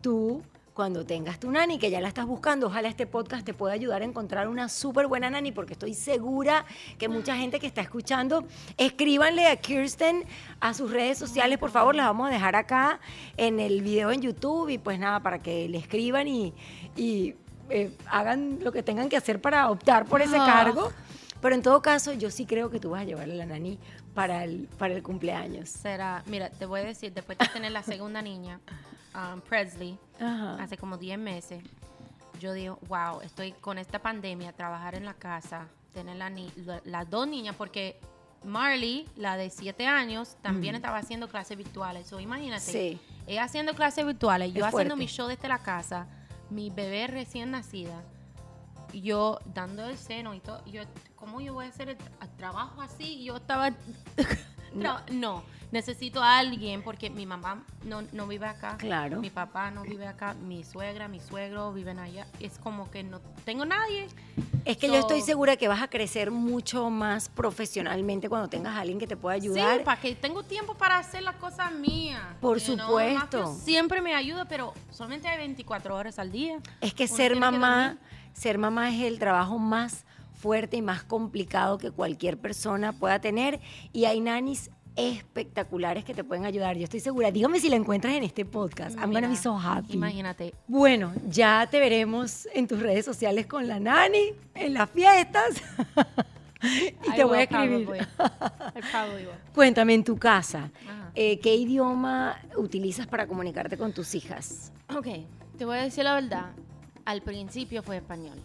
[0.00, 0.42] tú
[0.74, 4.02] cuando tengas tu nani, que ya la estás buscando, ojalá este podcast te pueda ayudar
[4.02, 6.64] a encontrar una súper buena nani, porque estoy segura
[6.98, 8.44] que mucha gente que está escuchando,
[8.76, 10.24] escríbanle a Kirsten
[10.60, 13.00] a sus redes sociales, por favor, las vamos a dejar acá
[13.36, 16.54] en el video en YouTube y pues nada, para que le escriban y,
[17.68, 20.92] eh, hagan lo que tengan que hacer para optar por ese cargo.
[21.40, 23.76] Pero en todo caso, yo sí creo que tú vas a llevarle la nani
[24.14, 25.70] para el, para el cumpleaños.
[25.70, 28.60] Será, mira, te voy a decir, después de tener la segunda niña,
[29.14, 29.98] um, Presley,
[30.58, 31.62] hace como 10 meses,
[32.40, 36.16] yo digo, wow, estoy con esta pandemia, trabajar en la casa, tener
[36.84, 38.00] las dos niñas, porque
[38.44, 42.06] Marley, la de 7 años, también estaba haciendo clases virtuales.
[42.08, 46.06] So, imagínate, ella haciendo clases virtuales, yo haciendo mi show desde la casa,
[46.50, 48.02] mi bebé recién nacida,
[48.92, 50.64] yo dando el seno y todo.
[50.66, 50.82] Yo,
[51.22, 51.96] ¿Cómo yo voy a hacer el,
[52.36, 53.22] trabajo así?
[53.22, 53.70] Yo estaba...
[54.74, 55.42] no
[55.72, 58.76] necesito a alguien porque mi mamá no, no vive acá.
[58.76, 59.20] Claro.
[59.20, 60.34] Mi papá no vive acá.
[60.34, 62.26] Mi suegra, mi suegro viven allá.
[62.38, 64.06] Es como que no tengo nadie.
[64.64, 68.80] Es que yo estoy segura que vas a crecer mucho más profesionalmente cuando tengas a
[68.80, 69.78] alguien que te pueda ayudar.
[69.78, 72.20] Sí, para que tengo tiempo para hacer las cosas mías.
[72.40, 73.54] Por supuesto.
[73.54, 76.58] siempre me ayuda, pero solamente hay 24 horas al día.
[76.82, 77.96] Es que ser mamá,
[78.34, 80.04] ser mamá es el trabajo más
[80.42, 83.60] fuerte y más complicado que cualquier persona pueda tener
[83.92, 86.76] y hay nanis espectaculares que te pueden ayudar.
[86.76, 87.30] Yo estoy segura.
[87.30, 88.98] Dígame si la encuentras en este podcast.
[88.98, 89.94] I'm gonna be so happy.
[89.94, 90.52] Imagínate.
[90.66, 95.62] Bueno, ya te veremos en tus redes sociales con la nani, en las fiestas.
[97.06, 97.88] y te voy a escribir.
[99.54, 100.72] Cuéntame en tu casa,
[101.14, 104.72] eh, ¿qué idioma utilizas para comunicarte con tus hijas?
[104.94, 105.06] Ok,
[105.56, 106.50] te voy a decir la verdad.
[107.04, 108.38] Al principio fue español.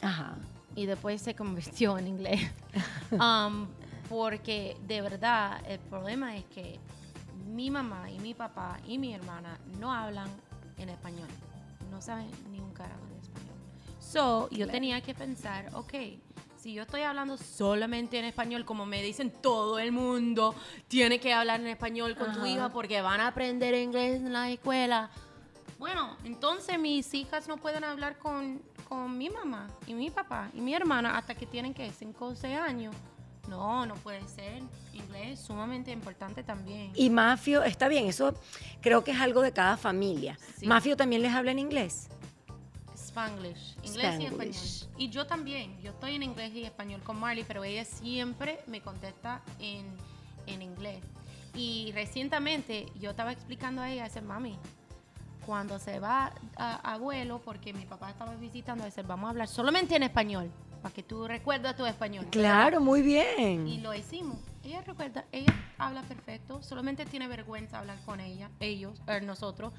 [0.00, 0.36] Ajá.
[0.76, 2.40] Y después se convirtió en inglés.
[3.12, 3.66] um,
[4.08, 6.78] porque de verdad el problema es que
[7.46, 10.28] mi mamá y mi papá y mi hermana no hablan
[10.78, 11.28] en español.
[11.90, 13.54] No saben ni un carajo de español.
[14.00, 15.94] So, yo tenía que pensar, ok,
[16.56, 20.54] si yo estoy hablando solamente en español, como me dicen todo el mundo,
[20.88, 24.50] tiene que hablar en español con tu hija porque van a aprender inglés en la
[24.50, 25.10] escuela.
[25.78, 30.60] Bueno, entonces mis hijas no pueden hablar con, con mi mamá y mi papá y
[30.60, 32.94] mi hermana hasta que tienen que 5 o 6 años.
[33.48, 34.62] No, no puede ser.
[34.92, 36.92] Inglés es sumamente importante también.
[36.94, 38.34] Y Mafio, está bien, eso
[38.80, 40.38] creo que es algo de cada familia.
[40.64, 42.08] ¿Mafio también les habla en inglés?
[42.96, 44.54] Spanglish, inglés y español.
[44.96, 48.80] Y yo también, yo estoy en inglés y español con Marley, pero ella siempre me
[48.80, 49.86] contesta en,
[50.46, 51.00] en inglés.
[51.54, 54.58] Y recientemente yo estaba explicando a ella, ese mami,
[55.46, 59.96] cuando se va a, abuelo, porque mi papá estaba visitando, veces vamos a hablar solamente
[59.96, 60.50] en español
[60.82, 62.26] para que tú recuerdes tu español.
[62.30, 63.66] Claro, muy bien.
[63.66, 64.36] Y lo hicimos.
[64.62, 69.72] Ella recuerda, ella habla perfecto, solamente tiene vergüenza hablar con ella, ellos, er, nosotros,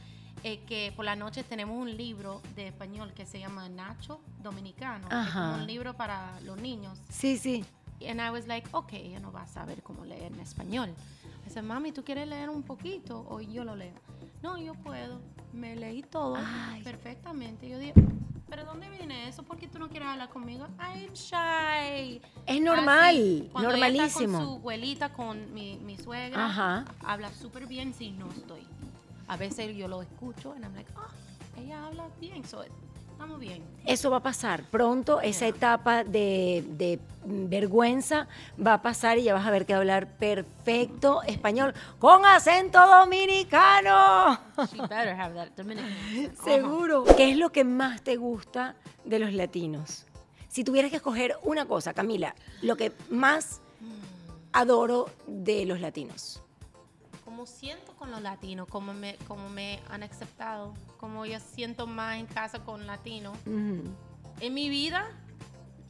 [0.44, 5.08] eh, que por la noche tenemos un libro de español que se llama Nacho Dominicano,
[5.10, 7.00] es un libro para los niños.
[7.10, 7.66] Sí, sí.
[8.08, 10.94] And I was like, ok, ella no va a saber cómo leer en español.
[11.46, 13.94] Dice, mami, ¿tú quieres leer un poquito o yo lo leo?
[14.42, 15.22] No, yo puedo.
[15.56, 16.38] Me leí todo
[16.84, 17.70] perfectamente.
[17.70, 17.94] Yo dije,
[18.50, 19.44] ¿pero dónde viene eso?
[19.44, 20.68] ¿Por qué tú no quieres hablar conmigo?
[20.80, 22.22] I'm shy.
[22.46, 24.38] Es normal, normalísimo.
[24.38, 28.68] con su abuelita, con mi, mi suegra, habla súper bien si no estoy.
[29.28, 32.44] A veces yo lo escucho y I'm like, oh, ella habla bien.
[32.46, 32.64] So,
[33.16, 33.64] estamos bien.
[33.86, 34.64] Eso va a pasar.
[34.64, 38.28] Pronto esa etapa de, vergüenza
[38.64, 44.40] va a pasar y ya vas a ver que hablar perfecto español con acento dominicano.
[46.44, 47.06] Seguro.
[47.16, 50.06] ¿Qué es lo que más te gusta de los latinos?
[50.50, 53.62] Si tuvieras que escoger una cosa, Camila, lo que más
[54.52, 56.45] adoro de los latinos.
[57.36, 62.18] Como siento con los latinos, como me, como me han aceptado, como yo siento más
[62.18, 63.38] en casa con latinos.
[64.40, 65.06] En mi vida,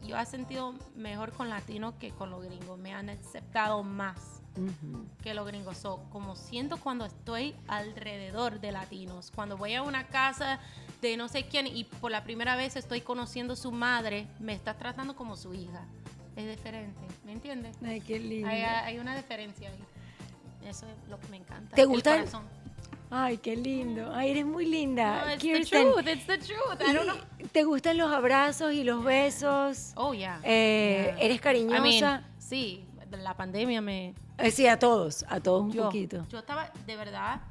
[0.02, 2.80] yo he sentido mejor con latinos que con los gringos.
[2.80, 4.42] Me han aceptado más
[5.22, 5.78] que los gringos.
[5.78, 10.60] So, como siento cuando estoy alrededor de latinos, cuando voy a una casa
[11.00, 14.54] de no sé quién y por la primera vez estoy conociendo a su madre, me
[14.54, 15.86] está tratando como su hija.
[16.36, 17.78] Es diferente, ¿me entiendes?
[17.86, 18.50] Ay, qué lindo.
[18.50, 19.80] Hay, una diferencia ahí.
[20.66, 21.76] Eso es lo que me encanta.
[21.76, 22.16] ¿Te gusta?
[22.16, 22.28] El
[23.12, 24.12] Ay, qué lindo.
[24.14, 25.26] Ay, eres muy linda.
[25.26, 26.08] No, it's the truth.
[26.08, 26.82] It's the truth.
[26.82, 27.48] I don't know.
[27.52, 29.94] ¿Te gustan los abrazos y los besos?
[29.96, 30.42] Oh, yeah.
[30.44, 32.24] Eh, ¿Eres cariñosa?
[32.40, 34.14] sí, la pandemia me...
[34.38, 36.26] Eh, sí, a todos, a todos un poquito.
[36.30, 37.42] Yo estaba, de verdad,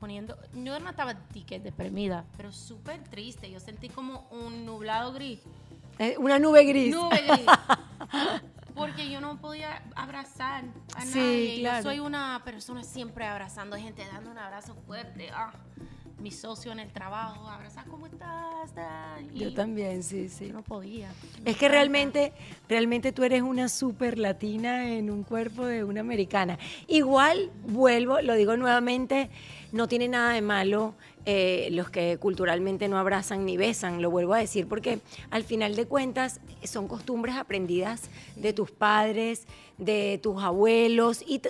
[0.00, 0.36] poniendo...
[0.54, 3.50] Yo no estaba ticket deprimida, pero súper triste.
[3.50, 5.40] Yo sentí como un nublado gris.
[5.98, 6.94] Eh, una nube gris.
[6.94, 7.46] Nube gris.
[8.74, 10.64] Porque yo no podía abrazar
[10.94, 11.62] a nadie.
[11.62, 15.30] Yo soy una persona siempre abrazando gente, dando un abrazo fuerte.
[15.32, 15.52] Ah,
[16.22, 18.72] mi socio en el trabajo, abrazar, ¿cómo estás?
[19.34, 20.50] yo también, sí, sí.
[20.52, 21.10] no podía.
[21.44, 22.32] Es que realmente,
[22.68, 26.58] realmente tú eres una super latina en un cuerpo de una americana.
[26.86, 29.30] Igual, vuelvo, lo digo nuevamente,
[29.72, 30.94] no tiene nada de malo
[31.24, 35.00] eh, los que culturalmente no abrazan ni besan, lo vuelvo a decir, porque
[35.30, 38.02] al final de cuentas son costumbres aprendidas
[38.36, 39.46] de tus padres,
[39.78, 41.40] de tus abuelos, y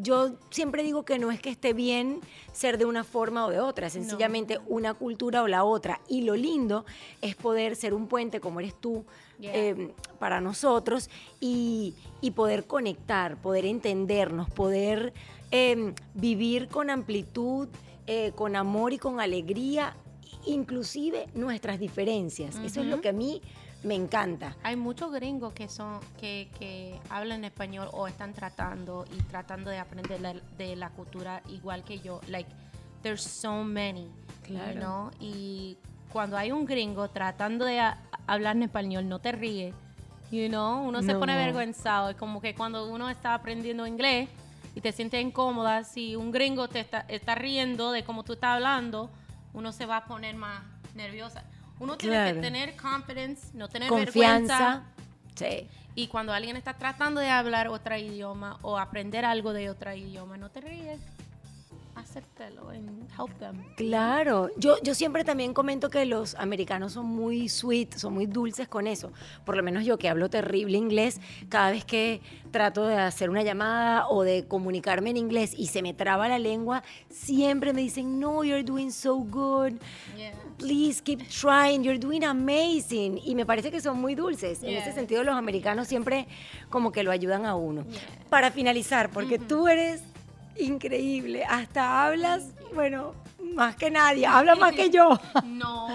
[0.00, 2.20] yo siempre digo que no es que esté bien
[2.52, 6.36] ser de una forma o de otra, sencillamente una cultura o la otra, y lo
[6.36, 6.84] lindo
[7.22, 9.04] es poder ser un puente como eres tú.
[9.42, 11.08] Eh, para nosotros
[11.40, 11.94] y,
[12.34, 15.14] poder conectar, poder entendernos, poder
[15.50, 17.68] em, vivir con amplitud,
[18.06, 19.94] eh, con amor y con alegría,
[20.46, 22.56] inclusive nuestras diferencias.
[22.56, 23.42] Eso es lo que a mí
[23.82, 24.56] me encanta.
[24.62, 29.78] Hay muchos gringos que son que, que hablan español o están tratando y tratando de
[29.78, 32.20] aprender de la cultura igual que yo.
[32.28, 32.50] Like
[33.02, 34.08] there's so many,
[34.42, 35.10] claro.
[35.18, 35.78] Y
[36.12, 37.80] cuando hay un gringo tratando de
[38.26, 39.74] hablar en español, no te ríes.
[40.30, 42.10] You know, uno se pone avergonzado.
[42.10, 44.28] Es como que cuando uno está aprendiendo inglés,
[44.74, 48.54] y te sientes incómoda, si un gringo te está, está riendo de cómo tú estás
[48.56, 49.10] hablando,
[49.52, 50.62] uno se va a poner más
[50.94, 51.44] nerviosa.
[51.78, 54.82] Uno tiene que tener confidence, no tener Confianza.
[55.34, 55.66] Sí.
[55.94, 60.36] Y cuando alguien está tratando de hablar otro idioma o aprender algo de otro idioma,
[60.36, 61.00] no te ríes
[61.94, 63.62] acéptalo and help them.
[63.76, 68.68] Claro, yo, yo siempre también comento que los americanos son muy sweet, son muy dulces
[68.68, 69.12] con eso.
[69.44, 72.20] Por lo menos yo que hablo terrible inglés, cada vez que
[72.50, 76.38] trato de hacer una llamada o de comunicarme en inglés y se me traba la
[76.38, 79.74] lengua, siempre me dicen, no, you're doing so good.
[80.58, 83.18] Please keep trying, you're doing amazing.
[83.24, 84.62] Y me parece que son muy dulces.
[84.62, 86.26] En ese sentido, los americanos siempre
[86.68, 87.84] como que lo ayudan a uno.
[88.28, 90.02] Para finalizar, porque tú eres
[90.60, 91.44] increíble.
[91.44, 93.14] Hasta hablas, bueno,
[93.54, 94.26] más que nadie.
[94.26, 95.18] Habla más que yo.
[95.44, 95.88] No.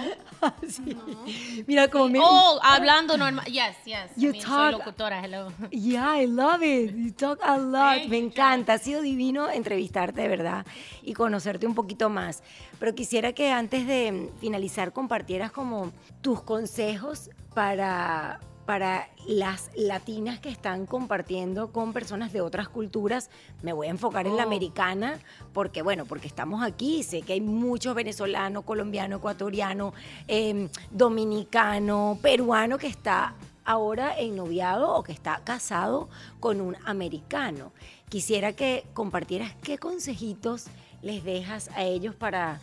[1.66, 2.20] Mira como me...
[2.22, 3.46] Oh, hablando normal.
[3.46, 4.12] Yes, yes.
[4.16, 5.52] You talk, soy locutora, hello.
[5.72, 6.94] Yeah, I love it.
[6.96, 8.08] You talk a lot.
[8.08, 8.74] me encanta.
[8.74, 10.66] Ha sido divino entrevistarte, de verdad,
[11.02, 12.44] y conocerte un poquito más.
[12.80, 15.92] Pero quisiera que antes de finalizar compartieras como
[16.22, 23.30] tus consejos para para las latinas que están compartiendo con personas de otras culturas.
[23.62, 24.48] Me voy a enfocar en la oh.
[24.48, 25.20] americana
[25.54, 27.04] porque, bueno, porque estamos aquí.
[27.04, 29.94] Sé que hay muchos venezolanos, colombianos, ecuatorianos,
[30.28, 33.36] em, dominicano, peruano que está
[33.66, 36.10] ahora en noviado o que está casado
[36.40, 37.72] con un americano.
[38.10, 40.66] Quisiera que compartieras qué consejitos
[41.02, 42.60] les dejas a ellos para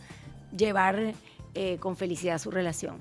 [0.56, 1.14] llevar
[1.54, 2.98] eh, con felicidad su relación.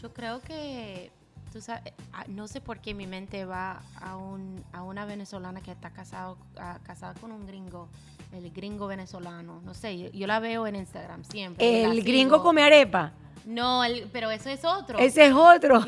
[0.00, 1.10] Yo creo que
[1.52, 5.60] Tú sabes, ah, no sé por qué mi mente va a, un, a una venezolana
[5.60, 6.38] que está casado,
[6.84, 7.88] casada con un gringo,
[8.32, 9.60] el gringo venezolano.
[9.64, 11.84] No sé, yo, la veo en Instagram siempre.
[11.84, 13.12] ¿El gringo come arepa?
[13.44, 13.82] No,
[14.12, 14.98] pero eso es otro.
[14.98, 15.84] Ese es otro.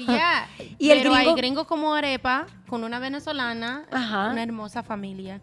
[0.79, 1.17] Y el gringo?
[1.17, 5.41] hay gringo como arepa con una venezolana, una hermosa familia.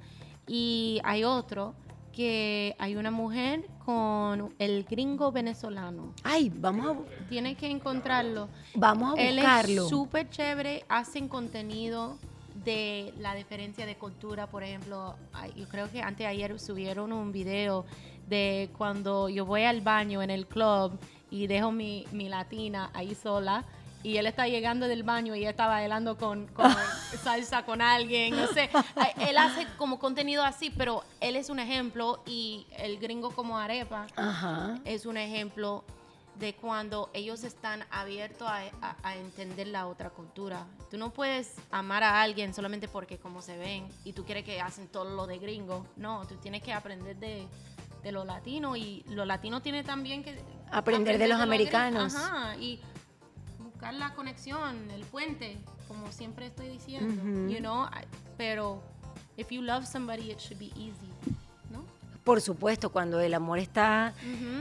[0.47, 1.76] Y hay otro
[2.20, 6.13] que hay una mujer con el gringo venezolano.
[6.22, 7.30] Ay, vamos a...
[7.30, 8.49] Tienes que encontrarlo.
[8.76, 9.72] Vamos a buscarlo.
[9.72, 12.17] Él es súper chévere, hacen contenido
[12.65, 15.15] de la diferencia de cultura, por ejemplo,
[15.55, 17.86] yo creo que antes de ayer subieron un video
[18.28, 20.99] de cuando yo voy al baño en el club
[21.32, 23.63] y dejo mi, mi latina ahí sola
[24.03, 26.47] y él está llegando del baño y ella está bailando con,
[27.18, 28.70] salsa con alguien, no sé.
[29.30, 34.07] Él hace como contenido así, pero él es un ejemplo y el gringo como arepa
[34.86, 35.84] es un ejemplo
[36.39, 40.66] de cuando ellos están abiertos a, entender la otra cultura.
[40.89, 44.62] Tú no puedes amar a alguien solamente porque como se ven y tú quieres que
[44.62, 45.86] hacen todo lo de gringo.
[45.97, 47.45] No, tú tienes que aprender de,
[48.03, 50.41] de los latinos y los latinos tienen también que
[50.72, 52.16] aprender, de los americanos.
[52.16, 52.80] Ajá, y
[53.60, 55.57] buscar la conexión, el puente,
[55.90, 57.88] como siempre estoy diciendo, you know,
[58.38, 58.82] pero
[59.36, 61.10] if you love somebody it should be easy.
[62.24, 64.14] Por supuesto, cuando el amor está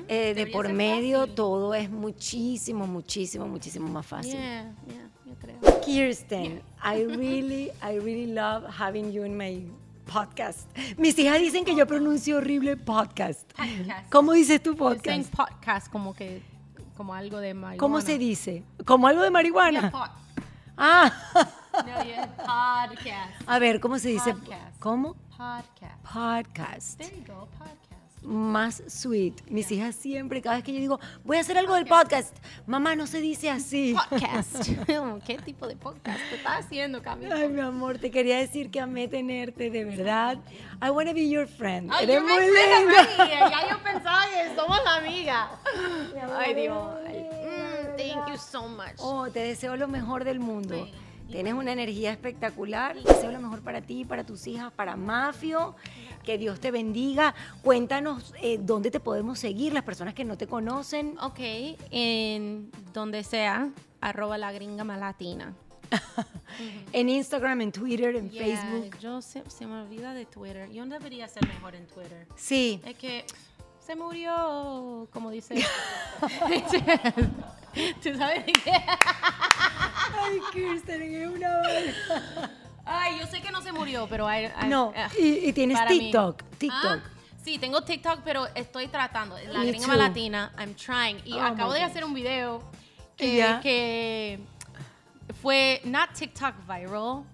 [0.08, 4.32] eh, de por medio, todo es muchísimo, muchísimo, muchísimo más fácil.
[4.32, 5.80] Yeah, yeah, yo creo.
[5.82, 9.70] Kirsten, I really, I really love having you in my
[10.10, 10.66] podcast.
[10.96, 13.52] Mis hijas dicen que yo pronuncio horrible podcast.
[13.52, 14.10] podcast.
[14.10, 15.30] ¿Cómo dices tu podcast?
[15.30, 16.40] podcast como que
[16.96, 17.78] como algo de marihuana.
[17.78, 18.62] ¿Cómo se dice?
[18.86, 19.92] ¿Como algo de marihuana?
[20.78, 21.12] Ah.
[21.86, 23.42] No, yeah, podcast.
[23.46, 24.34] A ver, ¿cómo se dice?
[24.80, 25.14] ¿Cómo?
[25.36, 26.02] Podcast.
[26.02, 26.98] Podcast.
[26.98, 27.77] There you go, podcast.
[28.28, 29.40] Más sweet.
[29.48, 32.94] Mis hijas siempre, cada vez que yo digo, voy a hacer algo del podcast, mamá,
[32.94, 33.94] no se dice así.
[34.10, 34.68] Podcast.
[35.26, 37.36] ¿Qué tipo de podcast te estás haciendo, Camila?
[37.36, 40.36] Ay, mi amor, te quería decir que amé tenerte, de verdad.
[40.82, 41.90] I want to be your friend.
[41.90, 43.08] Ay, Eres muy linda.
[43.50, 45.48] Ya yo pensaba que somos amigas.
[46.36, 46.86] Ay, Dios.
[47.06, 48.98] Mm, thank you so much.
[48.98, 50.86] Oh, te deseo lo mejor del mundo.
[51.30, 52.96] Tienes una energía espectacular.
[53.02, 55.76] Deseo lo mejor para ti, para tus hijas, para Mafio.
[56.24, 57.34] Que Dios te bendiga.
[57.62, 61.18] Cuéntanos eh, dónde te podemos seguir, las personas que no te conocen.
[61.20, 61.38] Ok,
[61.90, 63.70] en donde sea,
[64.00, 65.54] arroba la gringa malatina.
[66.92, 68.98] en Instagram, en Twitter, en Facebook.
[68.98, 70.70] Yo se, se, me olvida de Twitter.
[70.70, 72.26] Yo debería ser mejor en Twitter.
[72.36, 72.80] Sí.
[72.84, 73.24] Es que
[73.88, 75.54] se murió, como dice.
[78.02, 78.72] ¿Tú sabes de qué?
[80.16, 81.60] Ay, Kirsten, es una
[82.84, 84.50] Ay, yo sé que no se murió, pero hay.
[84.66, 86.42] no, ah, y, tienes TikTok.
[86.56, 86.84] TikTok.
[86.84, 87.02] Ah,
[87.44, 89.36] sí, tengo TikTok, pero estoy tratando.
[89.48, 91.20] La gringa latina, I'm trying.
[91.26, 92.62] Y oh acabo de hacer un video
[93.16, 94.40] que, que
[95.42, 97.24] fue not TikTok viral,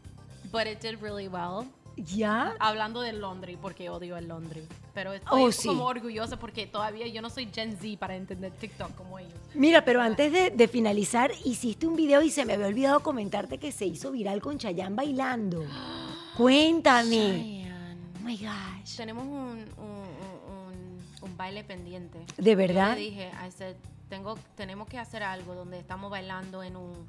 [0.51, 1.67] but it did really well.
[1.97, 2.55] ¿Ya?
[2.59, 4.67] Hablando de Londres, porque odio el Londres.
[4.93, 8.95] Pero estoy oh, como orgullosa porque todavía yo no soy Gen Z para entender TikTok
[8.95, 9.35] como ellos.
[9.55, 13.73] Mira, pero antes de, finalizar, hiciste un video y se me había olvidado comentarte que
[13.73, 15.65] se hizo viral con Chayanne bailando.
[16.37, 17.65] Cuéntame.
[17.65, 17.99] Chayanne.
[18.17, 18.97] Oh my gosh.
[18.97, 22.25] Tenemos un, un, baile pendiente.
[22.37, 22.91] ¿De verdad?
[22.91, 23.77] Yo le dije, I said,
[24.09, 27.07] tengo, tenemos que hacer algo donde estamos bailando en un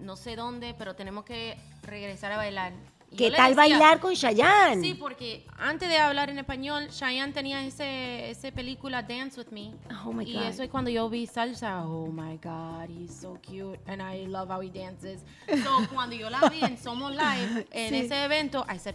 [0.00, 2.72] no sé dónde, pero tenemos que regresar a bailar.
[3.16, 4.80] ¿Qué tal bailar con Chayanne?
[4.80, 9.72] Sí, porque antes de hablar en español, Chayanne tenía ese, ese película Dance With Me.
[10.04, 10.42] Oh my God.
[10.42, 11.86] Y eso es cuando yo vi salsa.
[11.86, 13.78] Oh my God, he's so cute.
[13.86, 15.22] And I love how he dances.
[15.48, 18.94] So, cuando yo la vi en Somos Live, en ese evento, I said,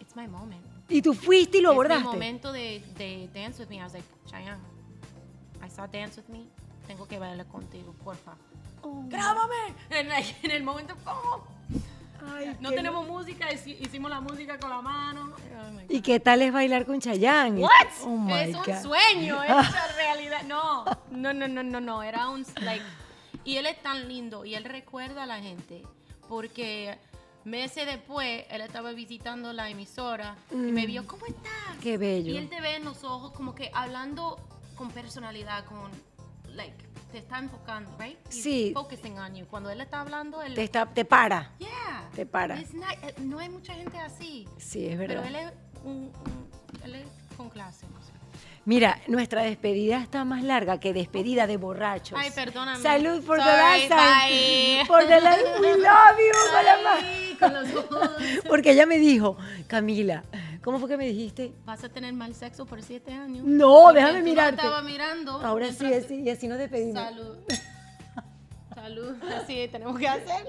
[0.00, 0.62] it's my moment.
[0.88, 2.04] Y tú fuiste y lo abordaste.
[2.04, 3.76] Es mi momento de, de Dance With Me.
[3.76, 4.60] I was like, Chayanne,
[5.64, 6.46] I saw Dance With Me.
[6.86, 8.34] Tengo que bailar contigo, porfa.
[8.82, 9.04] Oh.
[9.08, 9.74] ¡Grábame!
[9.90, 10.10] En,
[10.42, 11.44] en el momento, ¡oh!
[12.60, 15.34] No tenemos música, hicimos la música con la mano.
[15.88, 17.60] ¿Y qué tal es bailar con Chayanne?
[17.60, 17.70] What?
[18.04, 20.42] Oh es un sueño, es realidad.
[20.46, 22.02] No, no, no, no, no, no.
[22.02, 22.84] Era un like.
[23.44, 25.82] Y él es tan lindo y él recuerda a la gente
[26.28, 26.98] porque
[27.44, 31.76] meses después él estaba visitando la emisora y me vio, ¿cómo estás?
[31.82, 32.32] Qué bello.
[32.32, 34.38] Y él te ve en los ojos como que hablando
[34.76, 35.90] con personalidad, con
[36.54, 38.18] like te está enfocando, right?
[38.28, 38.72] sí.
[38.74, 39.46] Focusing on you.
[39.46, 41.52] Cuando él está hablando, él te, está, te para.
[41.58, 42.08] Yeah.
[42.14, 42.58] Te para.
[42.60, 42.66] Eh,
[43.20, 44.46] no hay mucha gente así.
[44.58, 45.22] Sí, es verdad.
[45.24, 45.52] Pero él es,
[45.84, 46.12] un,
[46.84, 48.12] él es con clase, no sé.
[48.64, 52.18] Mira, nuestra despedida está más larga que despedida de borrachos.
[52.20, 52.82] Ay, perdóname.
[52.82, 57.38] Salud por Sorry, the last Por the last we love you.
[57.38, 58.10] Con, con los ojos.
[58.46, 59.38] Porque ella me dijo,
[59.68, 60.24] Camila,
[60.62, 61.52] ¿Cómo fue que me dijiste?
[61.64, 63.44] Vas a tener mal sexo por siete años.
[63.44, 64.56] No, déjame mirarte.
[64.56, 65.32] estaba mirando.
[65.32, 67.02] Ahora sí, así, y así nos despedimos.
[67.02, 67.36] Salud.
[68.74, 69.14] Salud.
[69.34, 70.48] Así tenemos que hacer.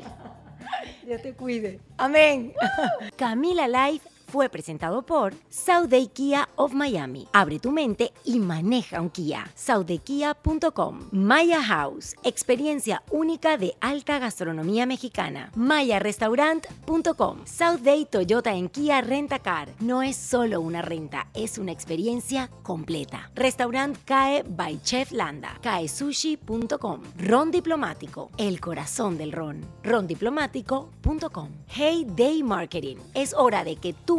[1.05, 1.79] Dios te cuide.
[1.97, 2.53] Amén.
[3.17, 7.27] Camila Life fue presentado por Sauday Kia of Miami.
[7.33, 9.51] Abre tu mente y maneja un Kia.
[9.55, 11.09] SaudayKia.com.
[11.11, 15.51] Maya House, experiencia única de alta gastronomía mexicana.
[15.55, 17.39] MayaRestaurant.com.
[17.83, 19.69] Day Toyota en Kia Rentacar.
[19.79, 23.31] No es solo una renta, es una experiencia completa.
[23.35, 25.57] Restaurant CAE by Chef Landa.
[25.61, 27.01] CAESushi.com.
[27.17, 29.65] Ron Diplomático, el corazón del ron.
[29.83, 31.49] Rondiplomático.com.
[31.67, 32.97] Hey Day Marketing.
[33.13, 34.18] Es hora de que tú